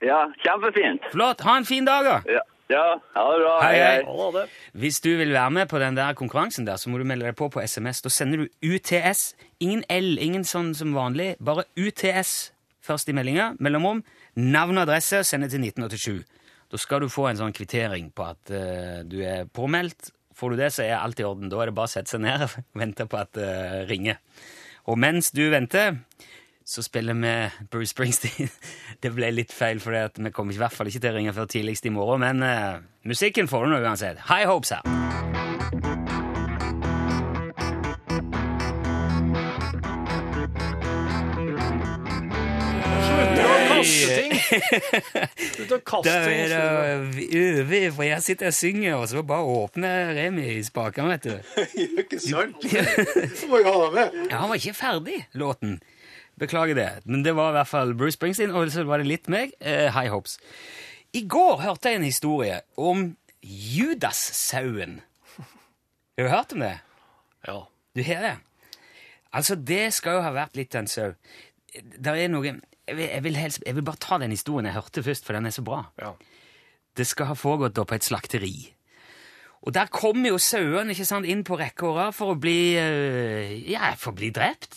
Ja, 0.00 0.28
kjempefint. 0.44 1.02
Flott. 1.10 1.40
Ha 1.42 1.56
en 1.58 1.64
fin 1.66 1.84
dag, 1.84 2.04
da. 2.06 2.20
Ja, 2.30 2.40
ja 2.72 2.84
ha 3.14 3.24
det 3.32 3.40
bra. 3.42 3.54
Hei, 3.62 3.78
hei. 3.80 4.32
Det. 4.36 4.44
Hvis 4.78 5.00
du 5.04 5.10
vil 5.20 5.32
være 5.32 5.54
med 5.56 5.70
på 5.70 5.80
den 5.82 5.96
der 5.96 6.16
konkurransen 6.18 6.66
der, 6.68 6.76
så 6.76 6.90
må 6.92 7.00
du 7.00 7.06
melde 7.08 7.26
deg 7.28 7.36
på 7.38 7.48
på 7.52 7.64
SMS. 7.64 8.02
Da 8.04 8.12
sender 8.12 8.44
du 8.44 8.74
UTS. 8.74 9.32
Ingen 9.64 9.84
L, 9.92 10.16
ingen 10.22 10.44
sånn 10.46 10.74
som 10.76 10.92
vanlig. 10.96 11.34
Bare 11.40 11.66
UTS 11.78 12.52
først 12.88 13.10
i 13.10 13.16
meldinga, 13.16 13.52
mellomrom, 13.60 14.02
navn 14.38 14.78
og 14.78 14.86
adresse, 14.86 15.22
send 15.26 15.44
det 15.44 15.52
til 15.52 15.66
1987. 15.66 16.38
Da 16.68 16.80
skal 16.80 17.04
du 17.04 17.12
få 17.12 17.28
en 17.30 17.40
sånn 17.40 17.54
kvittering 17.56 18.10
på 18.16 18.28
at 18.28 18.52
uh, 18.52 19.00
du 19.08 19.20
er 19.24 19.48
påmeldt. 19.52 20.12
Får 20.38 20.54
du 20.54 20.60
det, 20.60 20.70
så 20.74 20.84
er 20.84 20.98
alt 21.00 21.20
i 21.20 21.26
orden. 21.26 21.50
Da 21.50 21.60
er 21.62 21.70
det 21.70 21.76
bare 21.76 21.90
å 21.90 21.92
sette 21.92 22.14
seg 22.14 22.22
ned 22.24 22.46
og 22.46 22.56
vente 22.82 23.08
på 23.10 23.20
at 23.20 23.32
det 23.38 23.52
ringer. 23.90 24.20
Og 24.88 25.00
mens 25.00 25.32
du 25.36 25.42
venter, 25.52 25.98
så 26.68 26.82
spiller 26.82 27.14
vi 27.14 27.50
Bruce 27.70 27.90
Springsteen. 27.90 28.48
Det 29.02 29.14
ble 29.16 29.30
litt 29.32 29.52
feil, 29.56 29.80
for 29.80 29.96
vi 30.20 30.30
kommer 30.36 30.52
i 30.52 30.60
hvert 30.60 30.74
fall 30.76 30.90
ikke 30.90 31.00
til 31.00 31.14
å 31.14 31.16
ringe 31.16 31.32
før 31.32 31.48
tidligst 31.48 31.88
i 31.88 31.92
morgen, 31.94 32.20
men 32.20 32.44
uh, 32.44 32.82
musikken 33.08 33.48
får 33.48 33.64
du 33.64 33.72
nå 33.72 33.80
uansett. 33.86 34.20
High 34.28 34.44
hopes 34.50 34.76
her. 34.76 34.84
Slutt 43.08 43.40
å 43.40 43.48
kaste 43.72 44.12
ting! 44.12 44.38
Slutt 45.48 45.72
å 45.72 45.82
kaste 45.88 46.12
Da 46.12 46.16
er 46.28 46.52
det 46.52 46.62
over, 47.64 47.92
for 47.96 48.08
jeg 48.10 48.26
sitter 48.28 48.52
og 48.52 48.58
synger, 48.60 48.98
og 49.00 49.08
så 49.08 49.24
bare 49.24 49.60
åpner 49.64 50.16
Remi 50.20 50.58
spakene, 50.68 51.16
vet 51.16 51.30
du. 51.30 51.62
Ikke 52.04 52.20
sant? 52.20 52.60
Du 53.40 53.46
må 53.48 53.64
jo 53.64 53.72
ha 53.72 53.94
med. 54.02 54.26
Ja, 54.28 54.42
han 54.42 54.52
var 54.52 54.60
ikke 54.60 54.76
ferdig, 54.76 55.22
låten. 55.32 55.78
Beklager 56.38 56.78
det. 56.78 56.88
Men 57.04 57.24
det 57.26 57.34
var 57.36 57.52
i 57.52 57.58
hvert 57.58 57.70
fall 57.70 57.94
Bruce 57.98 58.16
Springsteen, 58.18 58.54
og 58.54 58.70
så 58.72 58.84
var 58.86 59.02
det 59.02 59.08
litt 59.10 59.28
meg, 59.32 59.54
eh, 59.60 59.88
High 59.94 60.12
Hopes. 60.12 60.38
I 61.16 61.24
går 61.26 61.62
hørte 61.64 61.90
jeg 61.90 61.98
en 61.98 62.06
historie 62.06 62.60
om 62.76 63.16
Judas-sauen. 63.42 65.00
Har 65.38 66.24
du 66.26 66.30
hørt 66.32 66.52
om 66.52 66.62
det? 66.64 66.76
Ja. 67.46 67.60
Du 67.94 68.02
har 68.02 68.24
det? 68.26 68.36
Altså, 69.32 69.54
det 69.54 69.92
skal 69.94 70.18
jo 70.18 70.24
ha 70.24 70.32
vært 70.34 70.56
litt 70.58 70.74
av 70.74 70.84
en 70.84 70.90
sau. 70.90 71.12
Der 71.98 72.16
er 72.16 72.30
noe 72.32 72.46
jeg 72.88 72.96
vil, 72.96 73.04
jeg, 73.04 73.22
vil 73.26 73.36
helst, 73.36 73.62
jeg 73.66 73.76
vil 73.76 73.84
bare 73.84 74.00
ta 74.00 74.16
den 74.18 74.32
historien 74.32 74.66
jeg 74.70 74.78
hørte 74.78 75.04
først, 75.04 75.26
for 75.26 75.36
den 75.36 75.46
er 75.46 75.54
så 75.54 75.64
bra. 75.64 75.84
ja. 76.00 76.14
Det 76.98 77.04
skal 77.06 77.28
ha 77.30 77.34
foregått 77.38 77.76
da 77.76 77.84
på 77.86 77.94
et 77.94 78.02
slakteri. 78.02 78.54
Og 79.66 79.72
der 79.74 79.88
kommer 79.90 80.30
jo 80.30 80.38
sauene 80.38 80.94
inn 81.26 81.42
på 81.44 81.56
rekke 81.58 81.84
og 81.88 81.96
rad 81.98 82.14
for 82.14 82.32
å 82.32 82.38
bli 82.40 82.76
eh, 82.78 83.56
ja, 83.72 83.90
for 83.98 84.12
å 84.14 84.16
bli 84.20 84.30
drept. 84.32 84.76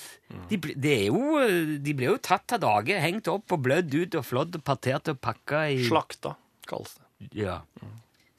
De, 0.50 0.58
bli- 0.58 0.74
det 0.80 0.94
er 0.96 1.06
jo, 1.12 1.38
eh, 1.44 1.76
de 1.84 1.94
blir 1.96 2.10
jo 2.13 2.17
tatt 2.24 2.56
av 2.58 2.63
dage, 2.63 2.98
hengt 3.04 3.30
opp 3.32 3.54
og 3.54 3.62
blødd 3.67 3.94
ut 3.94 4.17
og 4.20 4.26
flådd 4.26 4.58
og 4.58 4.63
partert 4.65 5.12
og 5.13 5.20
pakka 5.22 5.65
i 5.76 5.84
Slakta, 5.86 6.34
kalles 6.67 6.96
det. 6.98 7.30
ja. 7.44 7.60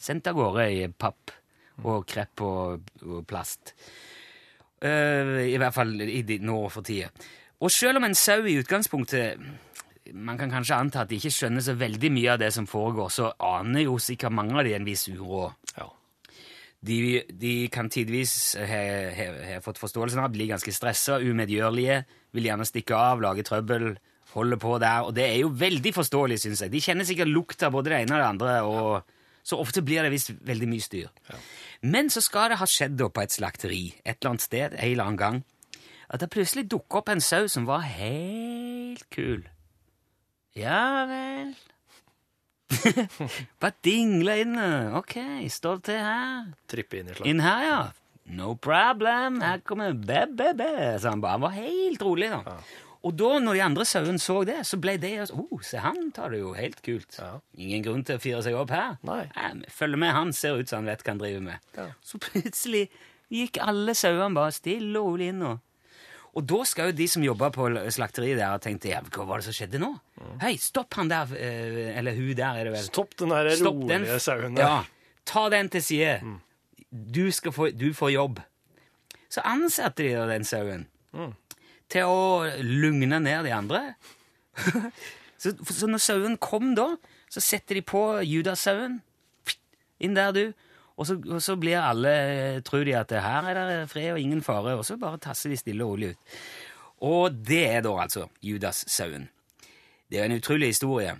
Sendt 0.02 0.26
av 0.26 0.34
gårde 0.34 0.64
i 0.74 0.88
papp 0.90 1.30
og 1.86 2.02
krepp 2.10 2.42
og, 2.42 2.88
og 3.06 3.22
plast. 3.30 3.70
Uh, 4.82 5.38
I 5.46 5.54
hvert 5.62 5.74
fall 5.76 5.92
i 6.02 6.24
de, 6.26 6.40
nå 6.42 6.56
for 6.74 6.82
tida. 6.82 7.12
Og 7.62 7.70
selv 7.70 8.00
om 8.00 8.08
en 8.08 8.16
sau 8.18 8.40
i 8.50 8.56
utgangspunktet 8.58 9.38
Man 10.18 10.34
kan 10.40 10.50
kanskje 10.50 10.74
anta 10.74 11.04
at 11.04 11.12
de 11.12 11.20
ikke 11.20 11.30
skjønner 11.30 11.62
så 11.62 11.76
veldig 11.78 12.08
mye 12.10 12.32
av 12.34 12.40
det 12.42 12.48
som 12.52 12.66
foregår, 12.66 13.06
så 13.14 13.28
aner 13.46 13.84
jo 13.86 13.94
sikkert 14.02 14.34
mange 14.34 14.58
av 14.58 14.66
de 14.66 14.72
en 14.74 14.84
viss 14.84 15.04
uro. 15.12 15.44
Ja. 16.82 16.88
De, 16.88 17.22
de 17.38 17.52
kan 17.70 17.86
tidvis 17.92 18.56
ha, 18.58 19.60
fått 19.62 19.78
forståelsen 19.78 20.18
av 20.18 20.26
å 20.26 20.34
bli 20.34 20.48
ganske 20.50 20.74
stressa, 20.74 21.20
umedgjørlige, 21.22 22.00
vil 22.34 22.48
gjerne 22.48 22.66
stikke 22.66 22.98
av, 22.98 23.22
lage 23.22 23.44
trøbbel, 23.46 23.92
holde 24.32 24.58
på 24.58 24.76
der. 24.82 25.06
Og 25.06 25.14
det 25.14 25.28
er 25.28 25.38
jo 25.44 25.52
veldig 25.54 25.92
forståelig, 25.94 26.40
syns 26.42 26.64
jeg. 26.64 26.72
De 26.74 26.82
kjenner 26.82 27.06
sikkert 27.06 27.30
lukta 27.30 27.70
både 27.70 27.92
det 27.92 28.00
ene 28.02 28.16
og 28.16 28.22
det 28.22 28.28
andre, 28.32 28.56
og 28.66 29.46
så 29.46 29.58
ofte 29.62 29.82
blir 29.86 30.02
det 30.02 30.10
visst 30.10 30.34
veldig 30.42 30.68
mye 30.70 30.82
styr. 30.82 31.38
Men 31.86 32.10
så 32.10 32.22
skal 32.22 32.52
det 32.52 32.60
ha 32.60 32.68
skjedd 32.68 32.98
da 32.98 33.08
på 33.10 33.22
et 33.22 33.34
slakteri 33.34 33.84
et 34.02 34.16
eller 34.18 34.34
annet 34.34 34.44
sted 34.44 34.74
en 34.74 34.82
eller 34.82 35.06
annen 35.06 35.22
gang 35.22 35.42
at 36.12 36.20
det 36.20 36.28
plutselig 36.32 36.66
dukker 36.68 37.00
opp 37.00 37.08
en 37.08 37.22
sau 37.24 37.46
som 37.48 37.64
var 37.64 37.86
helt 37.88 39.06
kul. 39.14 39.46
Ja 40.58 41.06
vel. 41.08 41.54
Bare 43.62 43.74
dingle 43.84 44.38
inn. 44.42 44.54
Ok, 44.98 45.16
står 45.52 45.80
det 45.80 45.88
til 45.90 46.00
her. 46.06 46.46
Trippe 46.70 47.00
inn 47.00 47.10
i 47.10 47.16
slag. 47.16 47.28
Inn 47.30 47.42
her, 47.44 47.66
ja. 47.66 47.82
No 48.32 48.54
problem. 48.54 49.40
Her 49.42 49.60
kommer 49.66 49.92
be-be-be. 49.92 50.98
Så 51.02 51.10
han 51.10 51.20
bare 51.20 51.36
han 51.36 51.44
var 51.44 51.54
helt 51.56 52.02
rolig, 52.02 52.30
da. 52.32 52.56
Og 53.02 53.16
da, 53.18 53.30
når 53.42 53.56
de 53.56 53.62
andre 53.64 53.84
sauene 53.88 54.22
så 54.22 54.36
det, 54.46 54.60
så 54.66 54.78
ble 54.78 54.94
det 55.02 55.16
også, 55.24 55.42
oh, 55.42 55.62
se 55.66 55.80
han 55.82 56.12
tar 56.14 56.30
det 56.30 56.38
jo 56.38 56.52
helt 56.54 56.78
kult. 56.86 57.16
Ja. 57.18 57.40
Ingen 57.58 57.82
grunn 57.82 58.04
til 58.06 58.20
å 58.20 58.22
fire 58.22 58.42
seg 58.46 58.54
opp 58.58 58.70
her. 58.70 58.94
Nei. 59.06 59.24
vi 59.58 59.72
følger 59.74 59.98
med. 59.98 60.14
Han 60.14 60.30
ser 60.36 60.60
ut 60.60 60.70
som 60.70 60.82
han 60.82 60.92
vet 60.92 61.02
hva 61.02 61.16
han 61.16 61.22
driver 61.22 61.42
med. 61.48 61.66
Ja. 61.74 61.88
Så 62.06 62.22
plutselig 62.22 62.84
gikk 63.32 63.58
alle 63.64 63.96
sauene 63.98 64.38
bare 64.38 64.54
stille 64.54 65.02
og 65.02 65.16
rolig 65.16 65.32
inn. 65.32 65.42
Og, 65.48 65.58
og 66.32 66.44
da 66.48 66.62
skal 66.64 66.88
jo 66.88 66.96
de 66.96 67.06
som 67.12 67.24
jobba 67.24 67.50
på 67.52 67.66
slakteriet 67.92 68.38
der, 68.38 68.54
ha 68.54 68.60
tenkt 68.62 68.86
ja, 68.88 69.02
hva 69.12 69.26
var 69.28 69.42
det 69.42 69.50
som 69.50 69.56
skjedde 69.56 69.80
nå? 69.82 69.90
Hei, 70.40 70.54
stopp 70.60 70.96
han 70.96 71.10
der, 71.12 71.34
eh, 71.36 71.90
eller 71.98 72.16
hun 72.16 72.32
der, 72.38 72.56
er 72.56 72.68
det 72.70 72.72
vel. 72.72 72.86
Stopp 72.86 73.12
den 73.20 73.34
der 73.34 73.50
Stopp 73.58 73.82
den. 73.84 74.06
rolige 74.06 74.22
sauen 74.24 74.56
der. 74.56 74.64
Ja, 74.64 75.18
ta 75.28 75.44
den 75.52 75.68
til 75.74 75.84
side. 75.84 76.14
Du, 76.88 77.26
skal 77.36 77.52
få, 77.52 77.68
du 77.76 77.90
får 77.96 78.14
jobb. 78.14 78.40
Så 79.32 79.44
ansatte 79.48 80.06
de 80.06 80.24
den 80.32 80.48
sauen 80.48 80.88
til 81.92 82.08
å 82.08 82.48
lugne 82.64 83.20
ned 83.20 83.44
de 83.44 83.52
andre. 83.52 83.82
så, 85.42 85.52
så 85.68 85.88
når 85.88 86.00
sauen 86.00 86.40
kom 86.40 86.72
da, 86.78 86.94
så 87.32 87.44
setter 87.44 87.76
de 87.76 87.84
på 87.84 88.02
Judas-sauen. 88.24 89.02
Inn 90.02 90.16
der, 90.16 90.32
du. 90.32 90.71
Og 90.96 91.06
så, 91.08 91.16
og 91.28 91.40
så 91.42 91.56
blir 91.56 91.78
alle, 91.80 92.60
tror 92.66 92.84
de 92.84 92.92
at 92.98 93.10
her 93.10 93.48
er 93.48 93.60
det 93.70 93.90
fred 93.90 94.12
og 94.12 94.20
ingen 94.20 94.42
fare, 94.44 94.76
og 94.76 94.84
så 94.84 94.96
bare 95.00 95.18
tasser 95.18 95.50
de 95.50 95.56
stille 95.56 95.84
og 95.84 95.94
rolig 95.94 96.10
ut. 96.12 96.38
Og 97.02 97.32
det 97.48 97.62
er 97.70 97.80
da 97.82 97.96
altså 98.04 98.28
Judas-sauen. 98.44 99.28
Det 100.12 100.20
er 100.20 100.24
en 100.28 100.36
utrolig 100.36 100.68
historie. 100.74 101.16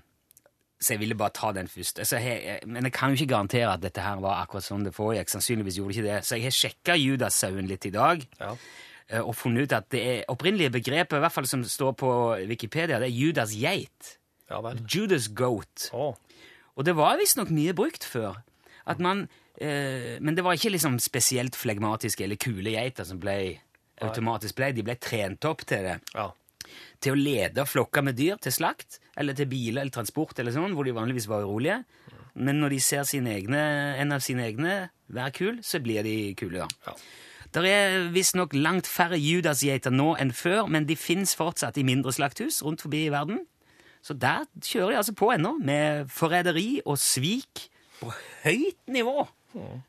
Så 0.83 0.93
jeg 0.95 1.01
ville 1.01 1.15
bare 1.15 1.31
ta 1.35 1.53
den 1.55 1.69
først. 1.71 1.99
Altså, 2.03 2.19
jeg, 2.19 2.59
men 2.67 2.85
jeg 2.85 2.93
kan 2.93 3.11
jo 3.11 3.15
ikke 3.19 3.31
garantere 3.35 3.73
at 3.73 3.83
dette 3.83 4.03
her 4.03 4.19
var 4.23 4.41
akkurat 4.43 4.67
sånn 4.67 4.85
det 4.85 4.93
foregikk. 4.95 5.31
Sannsynligvis 5.31 5.77
gjorde 5.79 5.95
det 5.95 5.99
ikke 6.03 6.09
det. 6.09 6.25
Så 6.27 6.39
jeg 6.39 6.47
har 6.49 6.57
sjekka 6.59 6.97
Judas-sauen 6.99 7.69
litt 7.71 7.87
i 7.87 7.93
dag 7.95 8.25
Ja. 8.41 8.57
eh, 9.09 9.21
og 9.23 9.35
funnet 9.39 9.63
ut 9.71 9.77
at 9.79 9.89
det 9.95 10.03
er 10.03 10.25
opprinnelige 10.29 10.71
begrepet, 10.75 11.17
i 11.17 11.23
hvert 11.23 11.33
fall 11.33 11.47
som 11.47 11.63
står 11.65 11.93
på 12.03 12.11
Wikipedia, 12.51 12.99
det 12.99 13.09
er 13.09 13.15
Judas-geit. 13.15 14.17
Ja. 14.51 14.61
Judas 14.91 15.29
goat. 15.35 15.89
Oh. 15.95 16.15
Og 16.77 16.85
det 16.85 16.97
var 16.99 17.17
visstnok 17.21 17.51
mye 17.55 17.73
brukt 17.79 18.05
før. 18.05 18.43
At 18.87 18.99
man, 18.99 19.23
eh, 19.23 19.42
men 19.61 20.35
det 20.35 20.43
var 20.43 20.57
ikke 20.57 20.73
liksom 20.73 20.97
spesielt 21.03 21.57
flegmatiske 21.59 22.25
eller 22.25 22.39
kule 22.41 22.73
geiter 22.73 23.05
som 23.05 23.19
ble 23.21 23.35
automatisk 24.03 24.57
ble. 24.59 24.71
De 24.75 24.85
ble 24.87 24.97
trent 25.01 25.45
opp 25.49 25.65
til 25.69 25.85
det 25.87 25.99
ja. 26.15 26.29
til 27.03 27.15
å 27.15 27.21
lede 27.21 27.67
flokker 27.69 28.07
med 28.07 28.19
dyr 28.19 28.41
til 28.43 28.55
slakt, 28.55 29.01
eller 29.19 29.37
til 29.39 29.51
biler 29.51 29.85
eller 29.85 29.95
transport, 29.95 30.39
eller 30.41 30.55
sånn, 30.55 30.77
hvor 30.77 30.89
de 30.89 30.97
vanligvis 30.97 31.29
var 31.31 31.45
urolige. 31.47 31.83
Men 32.33 32.63
når 32.63 32.77
de 32.77 32.81
ser 32.81 33.05
sine 33.09 33.35
egne, 33.37 33.61
en 34.01 34.17
av 34.17 34.25
sine 34.25 34.47
egne 34.49 34.77
være 35.13 35.37
kul, 35.37 35.61
så 35.67 35.83
blir 35.85 36.05
de 36.07 36.17
kule, 36.39 36.65
da. 36.65 36.89
Ja. 36.89 36.97
Det 37.53 37.69
er 37.69 38.07
visstnok 38.15 38.55
langt 38.57 38.87
færre 38.89 39.19
Judas-geiter 39.21 39.93
nå 39.93 40.15
enn 40.17 40.31
før, 40.33 40.71
men 40.73 40.87
de 40.89 40.97
fins 40.97 41.35
fortsatt 41.37 41.77
i 41.77 41.85
mindre 41.85 42.15
slakthus 42.17 42.63
rundt 42.65 42.81
forbi 42.81 43.03
i 43.05 43.13
verden. 43.13 43.43
Så 44.01 44.17
der 44.17 44.47
kjører 44.57 44.95
de 44.95 45.01
altså 45.03 45.13
på 45.15 45.29
ennå, 45.35 45.59
med 45.61 46.09
forræderi 46.11 46.81
og 46.89 46.97
svik 46.99 47.67
på 48.01 48.09
høyt 48.47 48.81
nivå. 48.89 49.27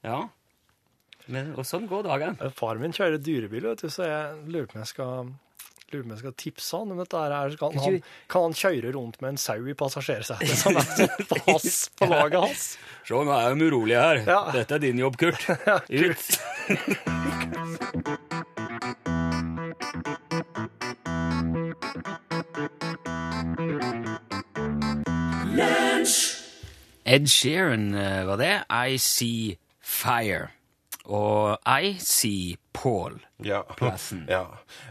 Ja. 0.04 0.20
Men, 1.32 1.54
og 1.56 1.64
sånn 1.68 1.88
går 1.88 2.04
dagene. 2.08 2.36
Faren 2.40 2.58
Far 2.58 2.82
min 2.82 2.96
kjører 2.96 3.22
dyrebil, 3.24 3.70
vet 3.72 3.86
du, 3.86 3.90
så 3.94 4.08
jeg 4.10 4.42
lurer 4.52 4.68
på 4.68 4.78
om 4.78 4.84
jeg 4.84 4.92
skal 4.92 5.32
lurer 5.94 6.08
på 6.08 6.16
jeg 6.16 6.22
skal 6.24 6.36
tipse 6.42 6.80
han 6.80 6.92
om 6.94 7.02
dette. 7.04 7.22
her. 7.22 7.56
Kan 7.60 7.78
han, 7.84 8.00
kan 8.32 8.48
han 8.48 8.58
kjøre 8.58 8.94
rundt 8.96 9.22
med 9.22 9.36
en 9.36 9.42
sau 9.42 9.62
i 9.70 9.78
passasjersetet 9.78 10.58
som 10.60 10.80
er 10.80 11.16
på, 11.30 11.40
hans, 11.48 11.80
på 12.00 12.10
laget 12.10 12.40
hans? 12.42 12.68
Se, 13.06 13.14
nå 13.14 13.38
er 13.38 13.54
de 13.54 13.70
urolige 13.70 14.04
her. 14.08 14.24
Ja. 14.28 14.42
Dette 14.56 14.80
er 14.80 14.84
din 14.84 15.02
jobb, 15.04 15.20
Kurt. 15.22 15.48
Ut. 16.04 16.24
Ed 27.06 27.28
Sheeran 27.28 27.94
eh, 27.96 28.24
var 28.26 28.38
det. 28.40 28.54
I 28.70 28.98
See 28.98 29.58
Fire. 29.82 30.50
Og 31.06 31.58
I 31.68 31.98
See 32.00 32.56
Paul. 32.74 33.20
Ja. 33.44 33.64
Ja. 34.30 34.46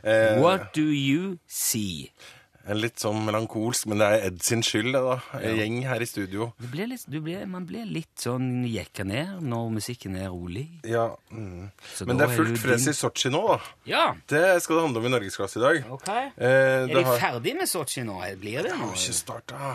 Eh, 0.05 0.39
What 0.43 0.73
do 0.77 0.83
you 0.93 1.39
see? 1.49 2.11
en 2.63 2.79
litt 2.79 3.01
sånn 3.03 3.25
melankolsk, 3.27 3.89
men 3.91 3.99
det 3.99 4.07
er 4.07 4.25
Ed 4.29 4.37
sin 4.47 4.61
skyld, 4.63 4.93
det, 4.95 5.01
da. 5.03 5.17
En 5.35 5.57
gjeng 5.59 5.81
her 5.83 6.05
i 6.05 6.07
studio. 6.07 6.45
Du 6.63 6.69
blir 6.71 6.87
litt, 6.93 7.03
du 7.11 7.17
blir, 7.25 7.41
man 7.51 7.65
blir 7.67 7.89
litt 7.91 8.23
sånn 8.23 8.63
jekka 8.71 9.03
ned 9.03 9.41
når 9.43 9.73
musikken 9.81 10.15
er 10.15 10.29
rolig. 10.31 10.69
Ja. 10.87 11.09
Mm. 11.35 11.73
Men 12.07 12.21
det 12.21 12.29
er 12.29 12.37
fullt 12.39 12.61
fres 12.63 12.87
i 12.87 12.95
Sotsji 12.95 13.33
nå, 13.35 13.41
da. 13.51 13.57
Ja, 13.91 14.05
Det 14.31 14.45
skal 14.63 14.79
det 14.79 14.85
handle 14.87 15.03
om 15.03 15.09
i 15.11 15.13
Norgesklasse 15.17 15.59
i 15.59 15.65
dag. 15.65 15.91
ok. 15.91 16.07
Eh, 16.13 16.47
Er 16.47 16.87
det 16.87 16.95
de 17.01 17.03
har 17.11 17.19
ferdig 17.25 17.57
med 17.59 17.67
Sotsji 17.73 18.05
nå? 18.07 18.21
Blir 18.39 18.63
det 18.69 18.77
har 18.77 18.79
nå? 18.87 18.93
ikke 18.95 19.19
starta. 19.19 19.73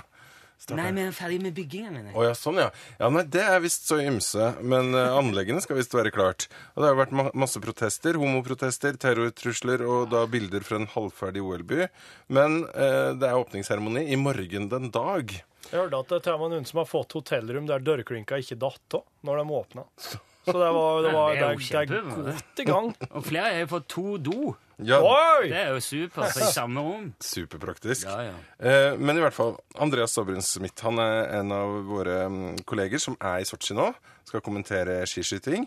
Nei, 0.76 0.90
vi 0.92 1.04
er 1.06 1.14
ferdig 1.16 1.38
med 1.44 1.54
bygginga, 1.56 1.92
mener 1.94 2.10
jeg. 2.10 2.16
Oh, 2.18 2.26
ja, 2.26 2.34
sånn, 2.36 2.58
ja. 2.60 2.68
Ja, 3.00 3.08
nei, 3.14 3.24
Det 3.32 3.44
er 3.46 3.62
visst 3.64 3.88
så 3.88 4.00
ymse. 4.04 4.50
Men 4.60 4.92
uh, 4.98 5.16
anleggene 5.16 5.62
skal 5.64 5.80
visst 5.80 5.96
være 5.96 6.12
klart. 6.12 6.48
Og 6.74 6.82
det 6.82 6.90
har 6.90 6.96
jo 6.96 7.02
vært 7.02 7.16
ma 7.16 7.28
masse 7.38 7.62
protester. 7.64 8.20
Homoprotester, 8.20 8.98
terrortrusler 9.00 9.86
og 9.88 10.10
da 10.12 10.26
bilder 10.28 10.66
fra 10.68 10.82
en 10.82 10.90
halvferdig 10.92 11.46
OL-by. 11.46 11.88
Men 12.34 12.64
uh, 12.74 13.14
det 13.16 13.30
er 13.30 13.40
åpningsseremoni 13.40 14.08
i 14.12 14.20
morgen 14.20 14.68
den 14.74 14.92
dag. 14.92 15.38
Jeg 15.68 15.76
hørte 15.82 16.00
at 16.00 16.12
det 16.12 16.20
er 16.20 16.26
til 16.28 16.48
og 16.48 16.52
noen 16.54 16.68
som 16.68 16.82
har 16.82 16.90
fått 16.90 17.16
hotellrom 17.18 17.68
der 17.70 17.84
dørklinka 17.84 18.40
ikke 18.42 18.60
datt 18.60 19.00
av 19.00 19.06
når 19.28 19.44
de 19.44 19.62
åpna. 19.62 19.88
Så 20.48 20.56
det, 20.56 20.70
var, 20.78 21.02
det, 21.04 21.12
var, 21.12 21.34
Det 21.36 21.42
er 21.42 21.50
er, 21.50 21.52
jo 21.52 21.60
det 21.60 21.68
er 21.68 21.68
kjempebra, 21.68 22.24
det. 22.24 22.34
godt 22.38 22.62
i 22.64 22.66
gang. 22.70 22.90
Og 23.20 23.26
flere 23.28 23.52
har 23.52 23.60
jo 23.66 23.70
fått 23.76 23.88
to 23.92 24.06
do. 24.24 24.56
Ja, 24.88 25.00
Oi! 25.02 25.48
Det 25.50 25.58
er 25.58 25.72
jo 25.74 25.82
supert 25.82 26.38
i 26.38 26.48
samme 26.54 26.84
rom. 26.86 27.08
Superpraktisk. 27.26 28.06
Ja, 28.08 28.30
ja. 28.30 28.36
Eh, 28.62 28.98
men 29.02 29.18
i 29.18 29.24
hvert 29.24 29.36
fall, 29.36 29.56
Andreas 29.82 30.14
Sobrun 30.16 30.44
Smith 30.46 30.86
han 30.86 31.02
er 31.02 31.32
en 31.40 31.52
av 31.56 31.80
våre 31.90 32.20
mm, 32.30 32.60
kolleger 32.70 33.02
som 33.02 33.18
er 33.20 33.42
i 33.42 33.48
Sotsji 33.50 33.76
nå. 33.78 33.90
Skal 34.28 34.44
kommentere 34.46 35.00
skiskyting. 35.10 35.66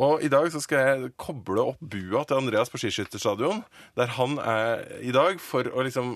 Og 0.00 0.22
i 0.24 0.28
dag 0.32 0.46
så 0.52 0.60
skal 0.62 0.86
jeg 0.86 1.10
koble 1.20 1.66
opp 1.72 1.80
bua 1.80 2.22
til 2.24 2.38
Andreas 2.38 2.70
på 2.72 2.80
skiskytterstadion, 2.80 3.60
der 3.98 4.14
han 4.16 4.38
er 4.40 4.86
i 5.04 5.12
dag, 5.12 5.36
for 5.42 5.68
å 5.68 5.84
liksom 5.84 6.14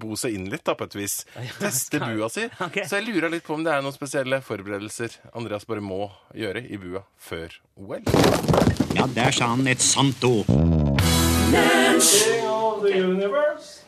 bo 0.00 0.18
seg 0.20 0.36
inn 0.36 0.50
litt, 0.52 0.64
da, 0.66 0.74
på 0.76 0.84
et 0.84 0.96
vis. 0.98 1.22
Teste 1.56 2.02
bua 2.02 2.28
si. 2.32 2.44
Okay. 2.66 2.84
Så 2.88 3.00
jeg 3.00 3.08
lurer 3.08 3.32
litt 3.32 3.46
på 3.46 3.56
om 3.56 3.64
det 3.64 3.72
er 3.72 3.84
noen 3.84 3.96
spesielle 3.96 4.42
forberedelser 4.44 5.16
Andreas 5.32 5.64
bare 5.68 5.80
må 5.84 6.10
gjøre 6.36 6.66
i 6.68 6.80
bua 6.80 7.04
før 7.16 7.56
OL. 7.80 8.04
Ja, 8.94 9.08
der 9.16 9.32
sa 9.32 9.54
han 9.54 9.64
et 9.72 9.80
sant 9.80 10.24
ord. 10.28 10.50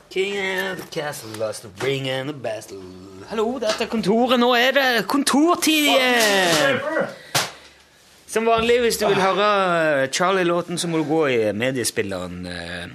King 0.09 0.39
of 0.39 0.79
the 0.81 0.87
castle 0.91 1.29
lost 1.39 1.63
the 1.63 1.85
ring 1.85 2.09
and 2.09 2.31
the 2.31 2.33
battle. 2.33 2.81
Hallo, 3.29 3.59
dette 3.61 3.85
er 3.85 3.91
kontoret. 3.91 4.41
Nå 4.41 4.55
er 4.57 4.73
det 4.73 5.07
kontortid! 5.11 5.91
Som 8.27 8.47
vanlig, 8.51 8.81
hvis 8.83 8.99
du 8.99 9.07
vil 9.07 9.21
høre 9.23 10.09
Charlie-låten, 10.13 10.79
så 10.79 10.89
må 10.91 10.99
du 11.03 11.07
gå 11.09 11.23
i 11.31 11.39
mediespilleren 11.55 12.41
eh, 12.51 12.87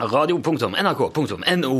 radio.nrk.no. 0.00 1.76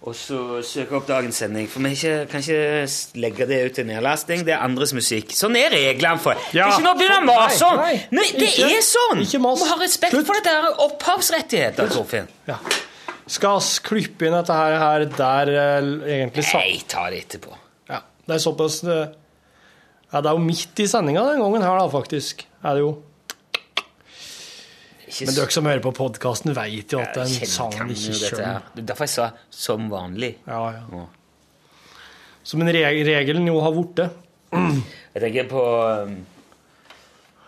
Og 0.00 0.14
så 0.16 0.36
søke 0.64 0.96
opp 0.96 1.08
dagens 1.10 1.36
sending. 1.42 1.66
For 1.68 1.84
vi 1.84 1.90
ikke, 1.92 2.12
kan 2.30 2.40
ikke 2.40 3.18
legge 3.20 3.46
det 3.50 3.58
ut 3.66 3.74
til 3.76 3.84
nedlasting. 3.90 4.46
Det 4.48 4.54
er 4.56 4.62
andres 4.64 4.94
musikk. 4.96 5.32
Sånn 5.36 5.58
er 5.60 5.68
reglene 5.74 6.20
for 6.22 6.38
Ja. 6.56 6.70
Ikke 6.72 6.86
nå 6.86 6.94
begynner 6.96 7.20
å 7.20 7.26
mase 7.28 7.66
om! 7.68 7.82
Nei, 8.16 8.24
det 8.32 8.48
ikke- 8.48 8.70
er 8.78 8.86
sånn! 8.86 9.20
Vi 9.28 9.38
må 9.44 9.52
ha 9.60 9.76
respekt 9.80 10.14
Slutt. 10.16 10.26
for 10.30 10.34
dette 10.40 10.54
her 10.56 10.70
opphavsrettigheter, 10.86 11.92
Torfinn. 11.92 12.28
Ja. 12.48 12.56
Skal 13.30 13.60
vi 13.60 13.76
klippe 13.90 14.26
inn 14.26 14.32
dette 14.38 14.56
her, 14.56 14.78
her 14.80 15.04
der 15.04 15.52
eh, 15.52 15.90
egentlig 16.16 16.44
sa... 16.48 16.58
Nei, 16.64 16.80
ta 16.88 17.04
det 17.12 17.20
etterpå. 17.26 17.52
Ja, 17.92 18.00
det 18.26 18.34
er 18.38 18.42
såpass 18.48 18.80
eh, 18.84 19.04
Ja, 20.10 20.20
det 20.20 20.26
er 20.26 20.34
jo 20.34 20.42
midt 20.42 20.82
i 20.82 20.88
sendinga 20.90 21.22
den 21.28 21.40
gangen 21.42 21.62
her, 21.62 21.78
da, 21.78 21.86
faktisk. 21.90 22.42
Er 22.64 22.76
det 22.76 22.82
jo. 22.82 22.90
Men 25.20 25.34
dere 25.34 25.52
som 25.54 25.66
hører 25.66 25.82
på 25.84 25.92
podkasten, 25.94 26.54
veit 26.54 26.92
jo 26.94 27.00
at 27.02 27.16
den 27.18 27.30
sangen 27.50 27.90
ikke 27.92 28.14
kjører. 28.18 28.66
Det 28.74 28.82
er 28.82 28.88
Derfor 28.92 29.06
jeg 29.06 29.14
sa 29.14 29.30
'som 29.50 29.90
vanlig'. 29.90 30.36
Ja, 30.46 30.72
ja. 30.72 31.06
Som 32.42 32.62
en 32.62 32.68
reg 32.68 33.06
regelen 33.06 33.46
jo 33.46 33.60
har 33.60 33.72
blitt. 33.72 34.10
Jeg 35.14 35.22
tenker 35.22 35.48
på 35.48 35.62
um, 36.02 36.26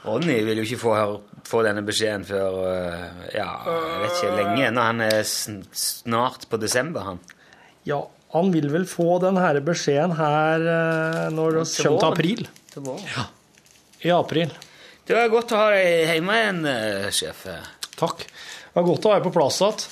Ronny 0.05 0.42
vil 0.44 0.59
jo 0.59 0.62
ikke 0.62 0.79
få, 0.79 1.20
få 1.44 1.62
denne 1.62 1.83
beskjeden 1.83 2.25
før 2.25 2.59
uh, 2.66 3.22
ja, 3.35 3.51
jeg 3.66 4.01
vet 4.03 4.18
ikke 4.18 4.37
lenge. 4.37 4.70
Når 4.70 4.83
han 4.83 5.01
er 5.01 5.22
snart 5.22 6.48
på 6.51 6.57
desember, 6.57 7.01
han. 7.01 7.20
Ja, 7.87 8.03
han 8.32 8.52
vil 8.54 8.68
vel 8.72 8.84
få 8.88 9.18
denne 9.22 9.52
beskjeden 9.64 10.14
her 10.16 10.66
eh, 10.74 11.24
når 11.34 11.58
det 11.58 11.64
kommer 11.76 11.98
til 12.00 12.10
april. 12.10 12.46
Det 12.72 12.98
Ja. 13.12 13.26
I 14.02 14.12
april. 14.16 14.52
Det 15.06 15.14
var 15.14 15.28
godt 15.30 15.52
å 15.54 15.58
ha 15.60 15.66
deg 15.74 16.08
hjemme 16.10 16.38
igjen, 16.38 16.62
uh, 16.66 17.10
sjef. 17.14 17.44
Takk. 17.98 18.24
Det 18.24 18.74
var 18.78 18.86
godt 18.86 19.06
å 19.06 19.12
være 19.12 19.24
på 19.26 19.34
plass 19.34 19.60
igjen. 19.62 19.84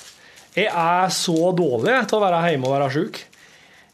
Jeg 0.57 0.67
er 0.67 1.13
så 1.15 1.51
dårlig 1.55 1.93
til 2.09 2.17
å 2.17 2.23
være 2.25 2.41
hjemme 2.49 2.67
og 2.67 2.75
være 2.75 2.89
sjuk. 2.91 3.21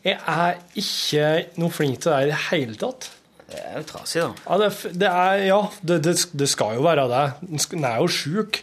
Jeg 0.07 0.17
er 0.17 0.57
ikke 0.79 1.27
noe 1.62 1.73
flink 1.73 1.99
til 2.01 2.13
det 2.13 2.23
i 2.23 2.31
det 2.31 2.39
hele 2.47 2.77
tatt. 2.79 3.10
Det 3.47 3.60
er 3.62 3.77
jo 3.79 3.86
trasig, 3.88 4.23
da. 4.23 4.31
Ja, 4.47 4.57
det, 4.62 4.95
det 4.99 5.12
er 5.12 5.43
Ja, 5.45 5.60
det, 5.81 5.99
det, 6.07 6.15
det 6.39 6.49
skal 6.51 6.79
jo 6.79 6.88
være 6.88 7.05
det. 7.12 7.23
Den 7.43 7.62
den 7.75 7.86
er 7.88 8.01
jo 8.01 8.10
sjuk. 8.12 8.62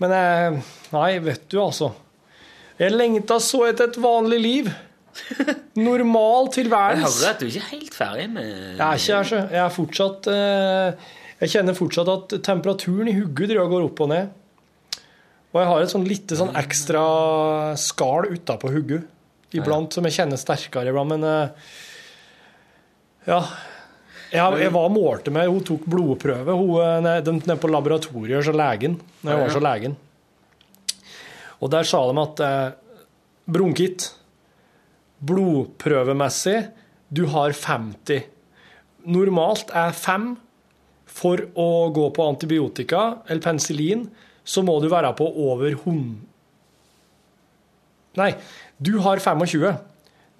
Men 0.00 0.14
jeg 0.16 0.60
Nei, 0.90 1.10
vet 1.22 1.44
du, 1.50 1.60
altså. 1.62 1.92
Jeg 2.80 2.94
lengta 2.96 3.36
så 3.44 3.66
etter 3.68 3.90
et 3.90 3.98
vanlig 4.00 4.38
liv. 4.40 4.70
Normal 5.76 6.46
Jeg 6.96 7.02
hører 7.02 7.30
at 7.34 7.40
du 7.42 7.46
ikke 7.48 7.60
er 7.60 7.70
helt 7.74 7.94
ferdig 7.96 8.26
med 8.30 8.50
Jeg 8.78 8.84
er 8.86 9.00
ikke 9.00 9.16
her. 9.18 9.48
Jeg 9.50 9.62
er 9.64 9.72
fortsatt 9.74 10.28
eh, 10.30 11.08
Jeg 11.42 11.52
kjenner 11.54 11.76
fortsatt 11.76 12.10
at 12.14 12.34
temperaturen 12.46 13.10
i 13.10 13.16
driver 13.50 13.68
går 13.72 13.88
opp 13.88 14.02
og 14.06 14.10
ned. 14.12 14.30
Og 15.50 15.58
jeg 15.58 15.66
har 15.72 15.82
et 15.82 15.90
sånn 15.92 16.06
lite 16.06 16.36
sånn 16.38 16.52
ekstra 16.56 17.02
skall 17.80 18.28
utapå 18.30 18.70
hugget 18.70 19.08
iblant, 19.58 19.90
som 19.96 20.06
jeg 20.06 20.14
kjenner 20.14 20.38
sterkere 20.38 20.92
iblant, 20.92 21.10
men 21.10 21.26
eh, 21.26 21.48
Ja. 23.26 23.40
Jeg, 24.30 24.60
jeg 24.62 24.70
var 24.70 24.84
og 24.86 24.92
målte 24.94 25.32
med 25.34 25.48
Hun 25.50 25.64
tok 25.66 25.88
blodprøve 25.90 26.54
hun, 26.54 26.76
eh, 26.84 27.00
ned- 27.02 27.24
de- 27.26 27.32
nede 27.42 27.56
på 27.58 27.66
laboratoriet 27.72 28.38
hos 28.38 28.54
legen. 28.54 28.94
Når 29.24 29.32
jeg 29.32 29.40
var 29.40 29.48
hos 29.50 29.62
legen. 29.66 29.96
Og 31.60 31.70
der 31.72 31.86
sa 31.88 32.00
de 32.08 32.22
at 32.22 32.42
eh, 32.44 32.72
bronkitt 33.50 34.08
Blodprøvemessig, 35.20 36.56
du 37.12 37.26
har 37.28 37.52
50. 37.52 38.22
Normalt 39.12 39.72
er 39.76 39.92
5. 39.92 40.30
For 41.10 41.42
å 41.58 41.90
gå 41.92 42.06
på 42.14 42.24
antibiotika 42.30 43.00
eller 43.26 43.42
penicillin, 43.44 44.06
så 44.46 44.62
må 44.64 44.78
du 44.80 44.86
være 44.88 45.10
på 45.18 45.26
over 45.50 45.74
100 45.74 46.28
Nei, 48.18 48.32
du 48.82 48.96
har 49.04 49.20
25. 49.22 49.66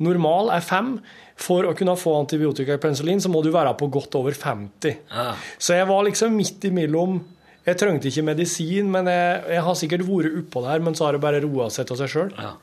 Normal 0.02 0.48
er 0.56 0.64
5. 0.64 0.94
For 1.40 1.68
å 1.68 1.74
kunne 1.76 1.94
få 1.96 2.16
antibiotika 2.18 2.74
eller 2.74 2.82
penicillin, 2.82 3.20
så 3.22 3.30
må 3.32 3.44
du 3.44 3.52
være 3.54 3.76
på 3.78 3.88
godt 3.92 4.16
over 4.18 4.34
50. 4.36 5.04
Ah. 5.14 5.36
Så 5.58 5.76
jeg 5.78 5.86
var 5.88 6.02
liksom 6.08 6.34
midt 6.36 6.66
imellom. 6.68 7.20
Jeg 7.66 7.76
trengte 7.76 8.08
ikke 8.08 8.24
medisin, 8.24 8.88
men 8.92 9.08
jeg, 9.10 9.40
jeg 9.56 9.64
har 9.66 9.76
sikkert 9.76 10.06
vært 10.08 10.36
oppå 10.40 10.62
der, 10.64 10.82
men 10.84 10.96
så 10.96 11.06
har 11.06 11.16
det 11.16 11.22
bare 11.24 11.42
roa 11.44 11.68
seg 11.72 11.90
av 11.92 12.00
seg 12.00 12.12
sjøl. 12.12 12.30
Ja. 12.40 12.54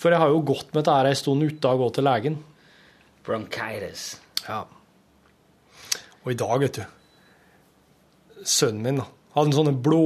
For 0.00 0.14
jeg 0.14 0.22
har 0.22 0.30
jo 0.32 0.44
gått 0.46 0.70
med 0.72 0.86
dette 0.86 1.10
en 1.10 1.18
stund 1.18 1.44
uten 1.44 1.70
å 1.72 1.80
gå 1.80 1.88
til 1.96 2.06
legen. 2.06 2.38
Bronchitis. 3.26 4.04
Ja. 4.46 4.62
Og 6.22 6.32
i 6.32 6.38
dag, 6.38 6.56
vet 6.62 6.80
du 6.80 6.84
Sønnen 8.40 8.84
min 8.86 9.00
da, 9.02 9.04
hadde 9.36 9.52
sånne 9.52 9.74
blå, 9.84 10.00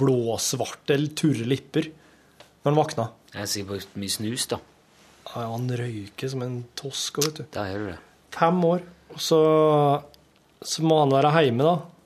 blåsvarte 0.00 0.96
eller 0.96 1.12
turre 1.14 1.46
lipper 1.46 1.86
når 1.90 2.66
han 2.72 2.78
våkna. 2.80 3.04
Jeg 3.36 3.50
sier 3.52 3.68
på 3.68 3.78
mye 4.02 4.12
snus, 4.12 4.48
da. 4.50 4.58
Ja, 5.30 5.44
Han 5.52 5.70
røyker 5.70 6.32
som 6.32 6.42
en 6.42 6.56
tosk. 6.74 7.20
vet 7.22 7.38
du. 7.38 7.44
Da 7.54 7.68
gjør 7.68 7.84
du 7.84 7.88
det. 7.92 8.00
Fem 8.34 8.58
år. 8.66 8.82
Og 9.14 9.22
så, 9.22 9.38
så 10.58 10.82
må 10.82 10.98
han 11.04 11.14
være 11.14 11.30
hjemme, 11.46 11.68
da. 11.70 11.99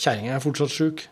Kjerringa 0.00 0.36
er 0.36 0.44
fortsatt 0.44 0.72
sjuk. 0.72 1.04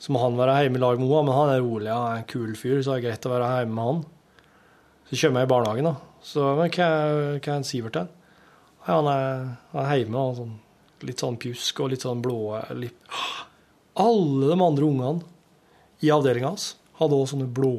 Så 0.00 0.14
må 0.14 0.22
han 0.22 0.38
være 0.38 0.62
hjemme 0.64 0.78
i 0.78 0.80
lag 0.80 1.00
med 1.00 1.10
henne, 1.10 1.26
men 1.28 1.36
han 1.36 1.50
er 1.52 1.64
rolig 1.64 1.90
og 1.92 2.06
er 2.06 2.20
en 2.22 2.30
kul 2.30 2.54
fyr, 2.56 2.78
så 2.80 2.94
det 2.94 3.00
er 3.00 3.06
greit 3.08 3.26
å 3.28 3.32
være 3.34 3.50
hjemme 3.60 3.76
med 3.76 3.88
han. 3.90 4.00
Så 5.10 5.18
kommer 5.20 5.42
jeg 5.42 5.48
i 5.48 5.52
barnehagen, 5.52 5.88
da. 5.90 5.94
Så 6.24 6.46
men 6.56 6.72
hva 6.72 6.86
er 6.86 7.50
en 7.56 7.66
Sivert 7.66 7.96
til? 7.98 8.08
Ja, 8.86 8.94
han 8.96 9.08
er, 9.12 9.42
han 9.74 9.82
er 9.84 9.98
hjemme, 10.00 10.22
og 10.22 10.38
sånn, 10.38 10.54
litt 11.04 11.20
sånn 11.20 11.36
pjusk 11.40 11.82
og 11.84 11.92
litt 11.92 12.06
sånn 12.06 12.22
blå 12.24 12.38
lipp. 12.78 13.18
Alle 14.00 14.52
de 14.52 14.56
andre 14.56 14.88
ungene 14.88 15.26
i 16.00 16.12
avdelinga 16.14 16.54
hans 16.54 16.70
hadde 17.00 17.16
også 17.18 17.34
sånne 17.34 17.50
blå 17.52 17.74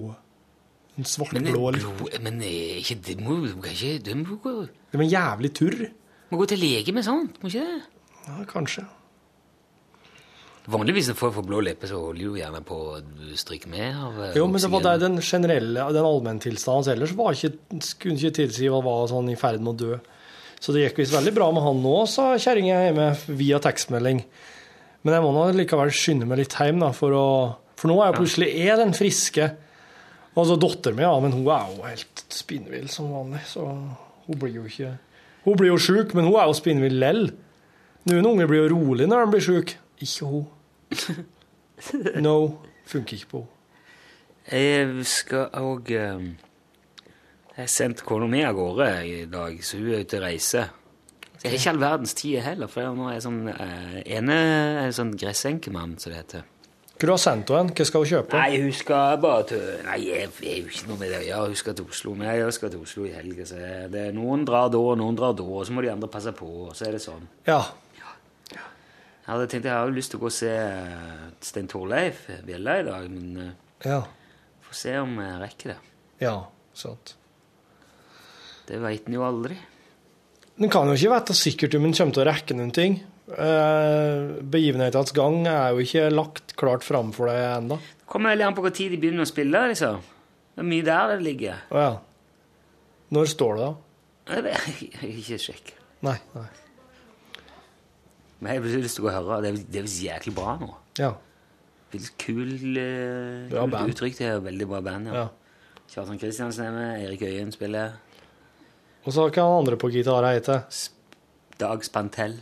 en 0.99 1.07
svartblå 1.07 1.71
lipper. 1.73 2.19
men 2.21 2.41
ikke, 2.43 2.99
det 3.07 3.17
må 3.23 3.39
ikke 3.47 3.97
det 4.03 4.17
må 4.19 4.37
gå, 4.43 4.55
De 4.91 4.99
er 4.99 5.09
jævlig 5.09 5.53
turr. 5.57 5.85
må 6.29 6.37
gå 6.41 6.47
til 6.51 6.61
lege 6.61 6.93
med 6.93 7.07
sånt, 7.07 7.39
må 7.41 7.49
ikke 7.49 7.65
det? 7.65 7.81
Ja, 8.27 8.43
kanskje. 8.49 8.85
Vanligvis 10.71 11.09
når 11.09 11.17
folk 11.19 11.35
får 11.35 11.45
blå 11.47 11.59
leppe, 11.65 11.87
så 11.89 11.99
holder 11.99 12.19
de 12.19 12.27
jo 12.27 12.37
gjerne 12.37 12.61
på 12.67 12.77
å 12.77 12.99
stryke 13.39 13.69
med 13.71 13.97
av 13.97 14.19
eh, 14.27 14.37
Jo, 14.37 14.45
men 14.47 14.61
det 14.61 14.69
var 14.71 14.85
der 14.85 15.01
den 15.01 15.17
generelle, 15.25 15.87
den 15.95 16.07
allmenntilstanden 16.07 16.79
hans 16.79 16.89
ellers 16.93 17.15
var 17.17 17.35
ikke, 17.35 17.57
kunne 17.99 18.19
ikke 18.19 18.37
tilsi 18.39 18.69
at 18.69 18.77
han 18.77 18.85
var 18.85 19.09
sånn 19.11 19.31
i 19.33 19.37
ferd 19.39 19.63
med 19.63 19.73
å 19.73 19.79
dø. 19.81 19.99
Så 20.61 20.75
det 20.75 20.85
gikk 20.85 21.01
visst 21.01 21.15
veldig 21.15 21.33
bra 21.33 21.49
med 21.55 21.65
han 21.65 21.81
nå, 21.81 21.95
sa 22.09 22.29
kjerringa 22.37 22.83
hjemme 22.85 23.07
via 23.39 23.59
tekstmelding. 23.63 24.21
Men 25.01 25.17
jeg 25.17 25.25
må 25.25 25.33
nå 25.33 25.47
likevel 25.57 25.91
skynde 25.95 26.29
meg 26.29 26.43
litt 26.43 26.55
hjem, 26.55 26.83
da, 26.83 26.91
for 26.93 27.17
å 27.17 27.27
For 27.81 27.89
nå 27.89 27.97
er 27.97 28.11
jeg 28.11 28.19
plutselig 28.19 28.49
er 28.61 28.77
den 28.77 28.93
friske. 28.93 29.47
Og 30.37 30.45
så 30.47 30.55
datteren 30.61 30.99
min, 30.99 31.07
ja, 31.07 31.15
men 31.19 31.33
hun 31.33 31.47
er 31.49 31.71
jo 31.73 31.87
helt 31.89 32.25
spinnvill 32.31 32.85
som 32.93 33.09
vanlig, 33.11 33.41
så 33.49 33.65
hun 33.65 34.37
blir 34.39 34.61
jo 34.61 34.67
ikke 34.69 34.93
Hun 35.41 35.57
blir 35.57 35.71
jo 35.71 35.79
sjuk, 35.81 36.13
men 36.13 36.29
hun 36.29 36.37
er 36.37 36.45
jo 36.45 36.53
spinnvill 36.53 36.99
lell. 37.01 37.23
Noen 38.05 38.27
unger 38.29 38.49
blir 38.49 38.61
jo 38.61 38.73
rolig 38.75 39.07
når 39.09 39.25
de 39.25 39.33
blir 39.33 39.43
sjuke. 39.47 39.79
Ikke 40.01 40.29
hun. 40.29 40.45
No. 42.25 42.35
Funker 42.85 43.17
ikke 43.17 43.31
på 43.31 43.41
henne. 43.41 43.57
Jeg 44.51 45.05
skal 45.05 45.49
òg 45.61 45.89
Jeg 45.93 46.35
har 47.55 47.69
sendt 47.69 48.01
kona 48.05 48.27
mi 48.29 48.41
av 48.45 48.55
gårde 48.57 48.87
i 49.05 49.25
dag, 49.29 49.57
så 49.63 49.77
hun 49.77 49.91
er 49.93 50.05
ute 50.05 50.17
og 50.17 50.23
reiser. 50.25 50.71
Så 51.35 51.43
jeg 51.47 51.51
har 51.51 51.57
ikke 51.59 51.73
all 51.73 51.81
verdens 51.81 52.13
tid 52.17 52.39
heller, 52.45 52.69
for 52.69 52.95
nå 52.95 53.07
er 53.09 53.15
jeg 53.17 53.25
sånn 53.25 53.39
eh, 53.49 53.99
ene 54.17 54.37
en 54.85 54.93
sånn 54.93 55.13
gressenkemann, 55.17 55.95
som 56.01 56.13
det 56.13 56.19
heter. 56.21 56.47
Har 57.01 57.09
du 57.09 57.17
sendt 57.17 57.49
henne? 57.49 57.73
Hva 57.73 57.85
skal 57.89 58.03
hun 58.03 58.09
kjøpe? 58.11 58.37
Nei, 58.37 58.59
hun 58.61 58.73
skal 58.77 59.15
bare 59.23 59.45
til 59.49 59.61
Nei, 59.87 59.95
jeg 60.05 60.27
jeg 60.37 60.51
er 60.51 60.59
jo 60.59 60.69
ikke 60.69 60.89
noe 60.91 60.99
med 61.01 61.09
det 61.15 61.21
Ja. 61.25 61.39
Hun 61.47 61.57
skal 61.57 61.73
til 61.77 61.87
Oslo. 61.89 62.13
Men 62.13 62.29
jeg 62.29 62.53
skal 62.53 62.69
til 62.69 62.83
Oslo 62.83 63.05
i 63.09 63.13
helga, 63.15 63.45
så 63.49 63.61
det 63.89 64.03
noen 64.13 64.45
drar 64.45 64.69
da, 64.69 64.77
og 64.77 64.99
noen 65.01 65.17
drar 65.17 65.33
da, 65.33 65.41
og 65.43 65.65
så 65.65 65.73
må 65.73 65.81
de 65.81 65.89
andre 65.89 66.09
passe 66.13 66.33
på, 66.37 66.49
og 66.67 66.75
så 66.77 66.85
er 66.85 66.97
det 66.97 67.01
sånn. 67.01 67.25
Ja. 67.49 67.63
Jeg 69.21 69.29
hadde 69.29 69.47
tenkt 69.51 69.67
jeg 69.69 69.77
har 69.77 69.91
lyst 69.93 70.11
til 70.13 70.19
å 70.19 70.23
gå 70.23 70.29
og 70.31 70.33
se 70.35 70.49
eh, 70.51 71.25
Stein 71.45 71.67
Torleif 71.69 72.23
Bjella 72.45 72.79
i 72.81 72.85
dag, 72.87 73.07
men 73.13 73.37
eh, 73.37 73.51
Ja. 73.91 73.99
får 74.67 74.79
se 74.81 74.95
om 74.99 75.13
jeg 75.21 75.39
rekker 75.43 75.73
det. 75.73 75.77
Ja, 76.23 76.35
sant. 76.77 77.15
Det 78.67 78.79
veit 78.81 79.07
en 79.09 79.17
jo 79.17 79.23
aldri. 79.27 79.57
En 80.61 80.69
kan 80.73 80.89
jo 80.89 80.93
ikke 80.97 81.13
vite 81.15 81.35
sikkert 81.37 81.75
om 81.77 81.85
en 81.87 81.93
kommer 81.97 82.13
til 82.17 82.23
å 82.23 82.27
rekke 82.29 82.57
noen 82.57 82.73
ting. 82.75 82.99
Begivenhetens 83.31 84.49
begivenhetenes 84.51 85.13
gang 85.15 85.37
er 85.47 85.71
jo 85.73 85.83
ikke 85.85 86.09
lagt 86.11 86.53
klart 86.59 86.83
fram 86.85 87.13
for 87.15 87.29
deg 87.31 87.39
ennå. 87.57 87.77
Det 88.01 88.09
kommer 88.11 88.33
veldig 88.33 88.47
an 88.49 88.57
på 88.57 88.65
hvor 88.65 88.73
tid 88.75 88.91
de 88.93 88.99
begynner 89.01 89.23
å 89.25 89.29
spille, 89.29 89.61
liksom. 89.71 90.01
Det 90.51 90.61
er 90.65 90.67
mye 90.67 90.85
der 90.85 91.13
det 91.13 91.21
ligger. 91.25 91.61
Å 91.71 91.85
ja. 91.85 91.93
Når 93.15 93.29
står 93.31 93.55
det, 93.57 93.69
da? 93.69 94.35
Jeg 94.35 94.45
vet 94.49 94.83
ikke 95.21 95.39
sjekk. 95.47 95.71
Nei. 96.05 96.17
nei. 96.35 96.47
Men 98.41 98.55
jeg 98.55 98.63
har 98.63 98.81
lyst 98.83 98.97
til 98.97 99.03
å 99.03 99.07
gå 99.07 99.11
og 99.11 99.17
høre. 99.19 99.41
Det 99.45 99.51
er, 99.51 99.59
det 99.71 99.81
er 99.83 99.89
jæklig 100.05 100.33
bra 100.37 100.55
nå. 100.59 100.69
Ja. 100.97 101.11
Veldig 101.93 102.11
kul, 102.21 102.53
eh, 102.81 103.49
Bra 103.51 103.65
kult 103.67 103.75
band. 103.75 103.93
uttrykk. 103.93 104.17
Det 104.17 104.27
er 104.31 104.39
veldig 104.41 104.67
bra 104.71 104.79
band, 104.85 105.11
ja. 105.11 105.23
ja. 105.25 105.27
Kjartan 105.91 106.19
Kristiansen 106.21 106.65
er 106.65 106.71
med, 106.75 107.03
Erik 107.05 107.21
Øyen 107.27 107.51
spiller. 107.53 107.97
Og 109.05 109.13
så 109.13 109.27
kan 109.33 109.43
han 109.49 109.59
andre 109.63 109.77
på 109.81 109.89
gitar 109.91 110.23
hete 110.29 110.61
Dag 111.59 111.83
Spantell. 111.85 112.37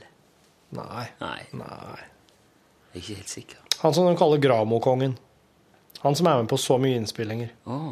Nei. 0.76 1.08
Nei, 1.20 1.40
Nei. 1.58 2.04
jeg 2.94 3.00
er 3.00 3.02
ikke 3.02 3.16
helt 3.24 3.32
sikker. 3.32 3.64
Han 3.82 3.96
som 3.96 4.06
de 4.08 4.14
kaller 4.20 4.42
Gramokongen. 4.44 5.16
Han 6.04 6.16
som 6.16 6.28
er 6.30 6.38
med 6.44 6.50
på 6.52 6.60
så 6.62 6.78
mye 6.80 7.00
innspillinger. 7.00 7.50
Åh, 7.68 7.90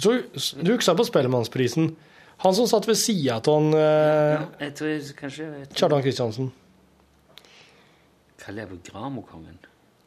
Så, 0.00 0.14
du 0.62 0.70
husker 0.72 0.96
på 0.96 1.04
Spellemannsprisen? 1.04 1.90
Han 2.40 2.56
som 2.56 2.68
satt 2.70 2.86
ved 2.88 2.96
sida 2.96 3.36
av 3.36 3.48
han 3.52 3.74
eh, 3.76 4.34
ja, 4.34 4.44
jeg 4.64 4.76
tror 4.78 4.90
jeg 4.90 5.16
kanskje 5.18 5.46
jeg 5.46 5.66
Kjartan 5.76 6.04
Kristiansen. 6.04 6.52
Kaller 8.40 8.64
jeg 8.64 8.70
på 8.70 8.78
Gramokongen. 8.88 9.58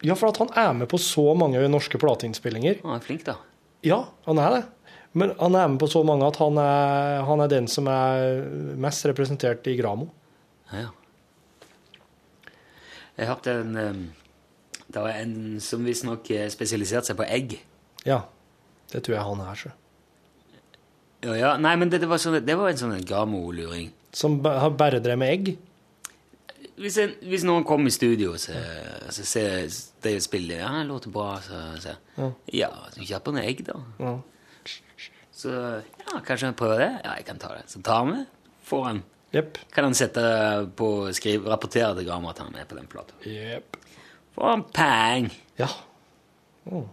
Ja, 0.04 0.16
for 0.20 0.32
at 0.32 0.40
han 0.42 0.50
er 0.58 0.72
med 0.82 0.90
på 0.92 0.98
så 1.00 1.30
mange 1.38 1.62
norske 1.70 2.00
plateinnspillinger. 2.02 2.82
Han 2.82 2.98
er 2.98 3.04
flink, 3.06 3.22
da. 3.28 3.38
Ja, 3.86 4.00
han 4.26 4.42
er 4.42 4.58
det. 4.58 4.64
Men 5.14 5.36
han 5.38 5.56
er 5.56 5.70
med 5.70 5.80
på 5.84 5.88
så 5.94 6.02
mange 6.08 6.26
at 6.26 6.40
han 6.42 6.58
er, 6.58 7.22
han 7.28 7.44
er 7.46 7.52
den 7.52 7.70
som 7.70 7.88
er 7.92 8.42
mest 8.82 9.06
representert 9.06 9.70
i 9.70 9.78
Gramo. 9.78 10.10
Ja, 10.74 10.88
ja. 10.88 10.92
Jeg 13.14 13.30
hørte 13.30 13.54
en 13.62 13.76
Det 14.88 15.02
var 15.02 15.14
en 15.14 15.60
som 15.62 15.86
visstnok 15.86 16.32
eh, 16.34 16.48
spesialiserte 16.50 17.12
seg 17.12 17.18
på 17.20 17.30
egg. 17.30 17.60
Ja, 18.10 18.24
det 18.92 19.04
tror 19.06 19.16
jeg 19.20 19.26
han 19.26 19.42
er, 19.46 19.58
så. 19.58 19.72
Ja, 21.24 21.36
ja. 21.40 21.52
Nei, 21.62 21.76
men 21.80 21.92
det, 21.92 22.02
det, 22.04 22.10
var, 22.12 22.20
sånn, 22.20 22.42
det 22.44 22.56
var 22.60 22.72
en 22.72 22.80
sånn 22.80 23.06
Gramo-luring. 23.08 23.92
Som 24.14 24.42
har 24.46 24.74
bare 24.78 25.00
drevet 25.04 25.22
med 25.22 25.32
egg. 25.34 25.54
Hvis, 26.82 26.98
en, 27.00 27.14
hvis 27.30 27.46
noen 27.46 27.66
kommer 27.68 27.92
i 27.92 27.94
studio 27.94 28.34
så, 28.42 28.56
så 29.14 29.24
ser 29.30 29.68
det 30.02 30.14
spiller 30.26 30.64
Ja, 30.64 30.72
det 30.80 30.88
låter 30.90 31.12
bra, 31.14 31.36
så 31.46 31.60
sier 31.78 32.00
jeg 32.18 32.64
Ja, 32.64 32.72
så 32.96 33.06
kjøper 33.06 33.36
noen 33.36 33.46
egg, 33.46 33.62
da. 33.68 33.76
Ja. 34.02 34.14
Så 35.38 35.54
ja, 35.54 36.22
kanskje 36.26 36.50
han 36.50 36.58
prøver 36.58 36.82
det? 36.82 36.90
Ja, 37.04 37.14
jeg 37.20 37.28
kan 37.30 37.42
ta 37.42 37.52
det. 37.54 37.68
Så 37.72 37.82
tar 37.86 38.08
vi. 38.10 38.24
Får 38.66 38.84
han. 38.90 39.04
Yep. 39.34 39.62
Kan 39.74 39.88
han 39.90 39.98
sette 39.98 40.24
på 40.78 40.90
skrive, 41.18 41.50
rapportere 41.52 41.94
til 41.98 42.08
Gramo 42.10 42.30
at 42.32 42.42
han 42.44 42.58
er 42.58 42.68
på 42.70 42.78
den 42.78 42.90
plata. 42.90 43.18
Yep. 43.28 43.78
Får 44.36 44.50
han 44.50 44.66
peng! 44.74 45.30
Ja. 45.60 45.70
Oh. 46.70 46.86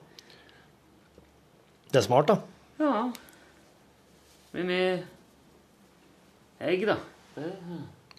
Det 1.90 2.00
er 2.00 2.06
smart, 2.06 2.30
da. 2.30 2.38
Ja. 2.80 3.10
Med 4.54 4.66
mye 4.66 4.92
egg, 6.70 6.82
da. 6.88 6.96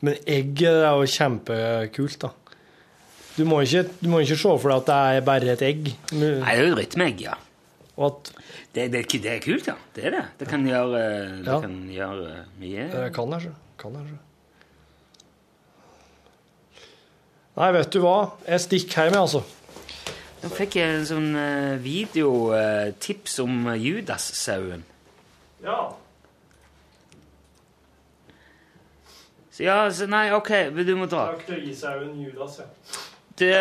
Men 0.01 0.15
egg 0.25 0.61
er 0.65 0.87
jo 0.97 1.05
kjempekult, 1.11 2.19
da. 2.23 2.31
Du 3.37 3.45
må 3.47 3.61
ikke, 3.63 3.83
du 4.01 4.09
må 4.11 4.19
ikke 4.23 4.35
se 4.39 4.53
for 4.59 4.67
deg 4.71 4.79
at 4.81 4.87
det 4.89 4.95
er 5.19 5.25
bare 5.27 5.53
et 5.53 5.61
egg. 5.65 5.91
Nei, 6.11 6.31
det 6.41 6.55
er 6.55 6.61
jo 6.65 6.71
et 6.73 6.79
rytmeegg, 6.81 7.21
ja. 7.27 7.35
Og 7.99 8.07
at 8.07 8.31
Det, 8.71 8.85
det, 8.93 9.01
det 9.21 9.27
er 9.33 9.39
kult, 9.43 9.67
ja. 9.67 9.75
Det 9.95 10.05
er 10.07 10.13
det. 10.15 10.23
Det 10.39 10.47
kan 10.47 10.63
gjøre, 10.65 10.99
det 11.43 11.47
Ja. 11.51 11.59
kan 11.59 11.73
gjøre 11.91 12.45
mye. 12.59 12.85
det 12.93 13.13
kan 13.13 13.31
jeg, 13.35 13.41
så. 13.41 13.53
Kan 13.77 13.97
jeg, 13.99 14.07
så. 14.09 14.19
Nei, 17.59 17.71
vet 17.75 17.89
du 17.91 17.99
hva? 17.99 18.13
Jeg 18.47 18.63
stikker 18.63 19.09
hjem, 19.09 19.17
jeg, 19.17 19.25
altså. 19.27 19.41
Nå 20.41 20.49
fikk 20.55 20.77
jeg 20.79 20.93
en 20.95 21.03
sånn 21.05 21.35
eh, 21.37 21.75
videotips 21.83 23.35
om 23.43 23.67
eh, 23.73 23.81
Judas-sauen. 23.83 24.81
Ja. 25.61 25.75
Ja, 29.61 29.77
så 29.93 30.07
nei, 30.09 30.25
OK, 30.35 30.51
du 30.75 30.93
må 30.99 31.07
dra. 31.09 31.31
Traktorisauen 31.35 32.13
Judas, 32.21 32.59
ja. 32.61 32.67
Det, 33.41 33.51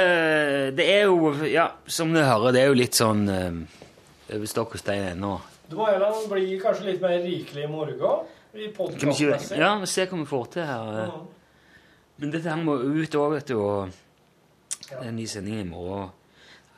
det 0.77 0.87
er 0.93 1.07
jo, 1.09 1.31
ja, 1.49 1.71
som 1.89 2.11
du 2.13 2.21
hører, 2.21 2.53
det 2.53 2.65
er 2.65 2.69
jo 2.73 2.77
litt 2.77 2.99
sånn 2.99 3.23
eh, 3.33 3.61
over 4.35 4.51
stokk 4.51 4.77
og 4.77 4.83
stein 4.83 5.07
ennå. 5.15 5.37
Du 5.71 5.77
må 5.79 5.87
heller 5.87 6.17
bli 6.29 6.59
kanskje 6.61 6.89
litt 6.91 7.03
mer 7.05 7.21
rikelig 7.23 7.65
i 7.65 7.71
morgen. 7.71 8.27
I 8.51 8.67
ja, 8.67 9.75
vi 9.79 9.87
ser 9.87 10.09
hva 10.11 10.19
vi 10.19 10.27
får 10.27 10.49
til 10.57 10.67
her. 10.67 10.89
eh. 11.05 11.13
Men 12.21 12.33
dette 12.35 12.51
her 12.51 12.59
må 12.61 12.75
ut 12.83 13.15
òg, 13.17 13.37
vet 13.37 13.53
du, 13.53 13.61
og 13.63 13.93
det 14.91 14.97
er 14.99 15.07
en 15.13 15.17
ny 15.17 15.29
sending 15.31 15.61
i 15.63 15.69
morgen. 15.69 16.11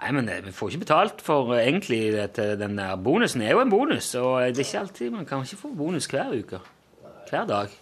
Nei, 0.02 0.10
men 0.14 0.26
det, 0.28 0.40
vi 0.44 0.52
får 0.54 0.72
ikke 0.72 0.84
betalt 0.84 1.22
for 1.24 1.54
eh, 1.56 1.64
egentlig 1.64 2.02
dette, 2.14 2.52
den 2.60 2.76
der 2.78 2.94
bonusen. 3.00 3.42
er 3.42 3.56
jo 3.56 3.62
en 3.64 3.72
bonus, 3.72 4.12
og 4.20 4.42
det 4.52 4.60
er 4.60 4.68
ikke 4.68 4.84
alltid 4.84 5.16
man 5.16 5.26
kan 5.26 5.46
ikke 5.46 5.62
få 5.64 5.72
bonus 5.78 6.10
hver 6.12 6.34
uke. 6.36 6.60
Hver 7.30 7.48
dag. 7.48 7.74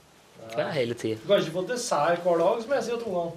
Hver 0.54 0.70
hele 0.70 0.94
tiden 0.94 1.18
Du 1.22 1.26
kan 1.26 1.38
ikke 1.38 1.52
få 1.52 1.66
dessert 1.68 2.22
hver 2.24 2.38
dag, 2.38 2.62
som 2.62 2.72
jeg 2.72 2.84
sier 2.84 2.96
til 2.96 3.12
ungene. 3.12 3.32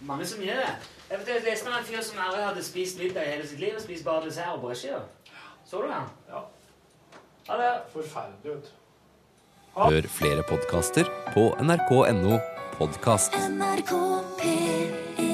Mange 0.00 0.26
som 0.26 0.42
gjør 0.42 0.62
det. 0.62 0.72
Jeg 1.10 1.18
vet, 1.18 1.28
jeg 1.28 1.44
leste 1.50 1.68
om 1.70 1.76
en 1.78 1.84
fyr 1.84 2.02
som 2.02 2.18
aldri 2.28 2.42
hadde 2.42 2.64
spist 2.64 2.98
middag 2.98 3.28
i 3.28 3.30
hele 3.36 3.46
sitt 3.48 3.60
liv, 3.60 3.74
og 3.76 3.82
spist 3.82 4.04
bare 4.04 4.24
dessert 4.24 4.56
og 4.56 4.60
brødskiver. 4.60 5.06
Så 5.66 5.82
du 5.82 5.88
han? 5.92 6.10
Ja. 6.28 6.42
Ha 7.48 7.60
det. 7.62 7.70
Forferdelig, 7.92 8.56
vet. 8.56 8.72
Hør 9.76 10.08
flere 10.08 10.42
podkaster 10.48 11.04
på 11.34 11.50
nrk.no 11.60 12.38
podkast. 12.78 13.36
NRK 13.36 13.92
P3 14.40 15.25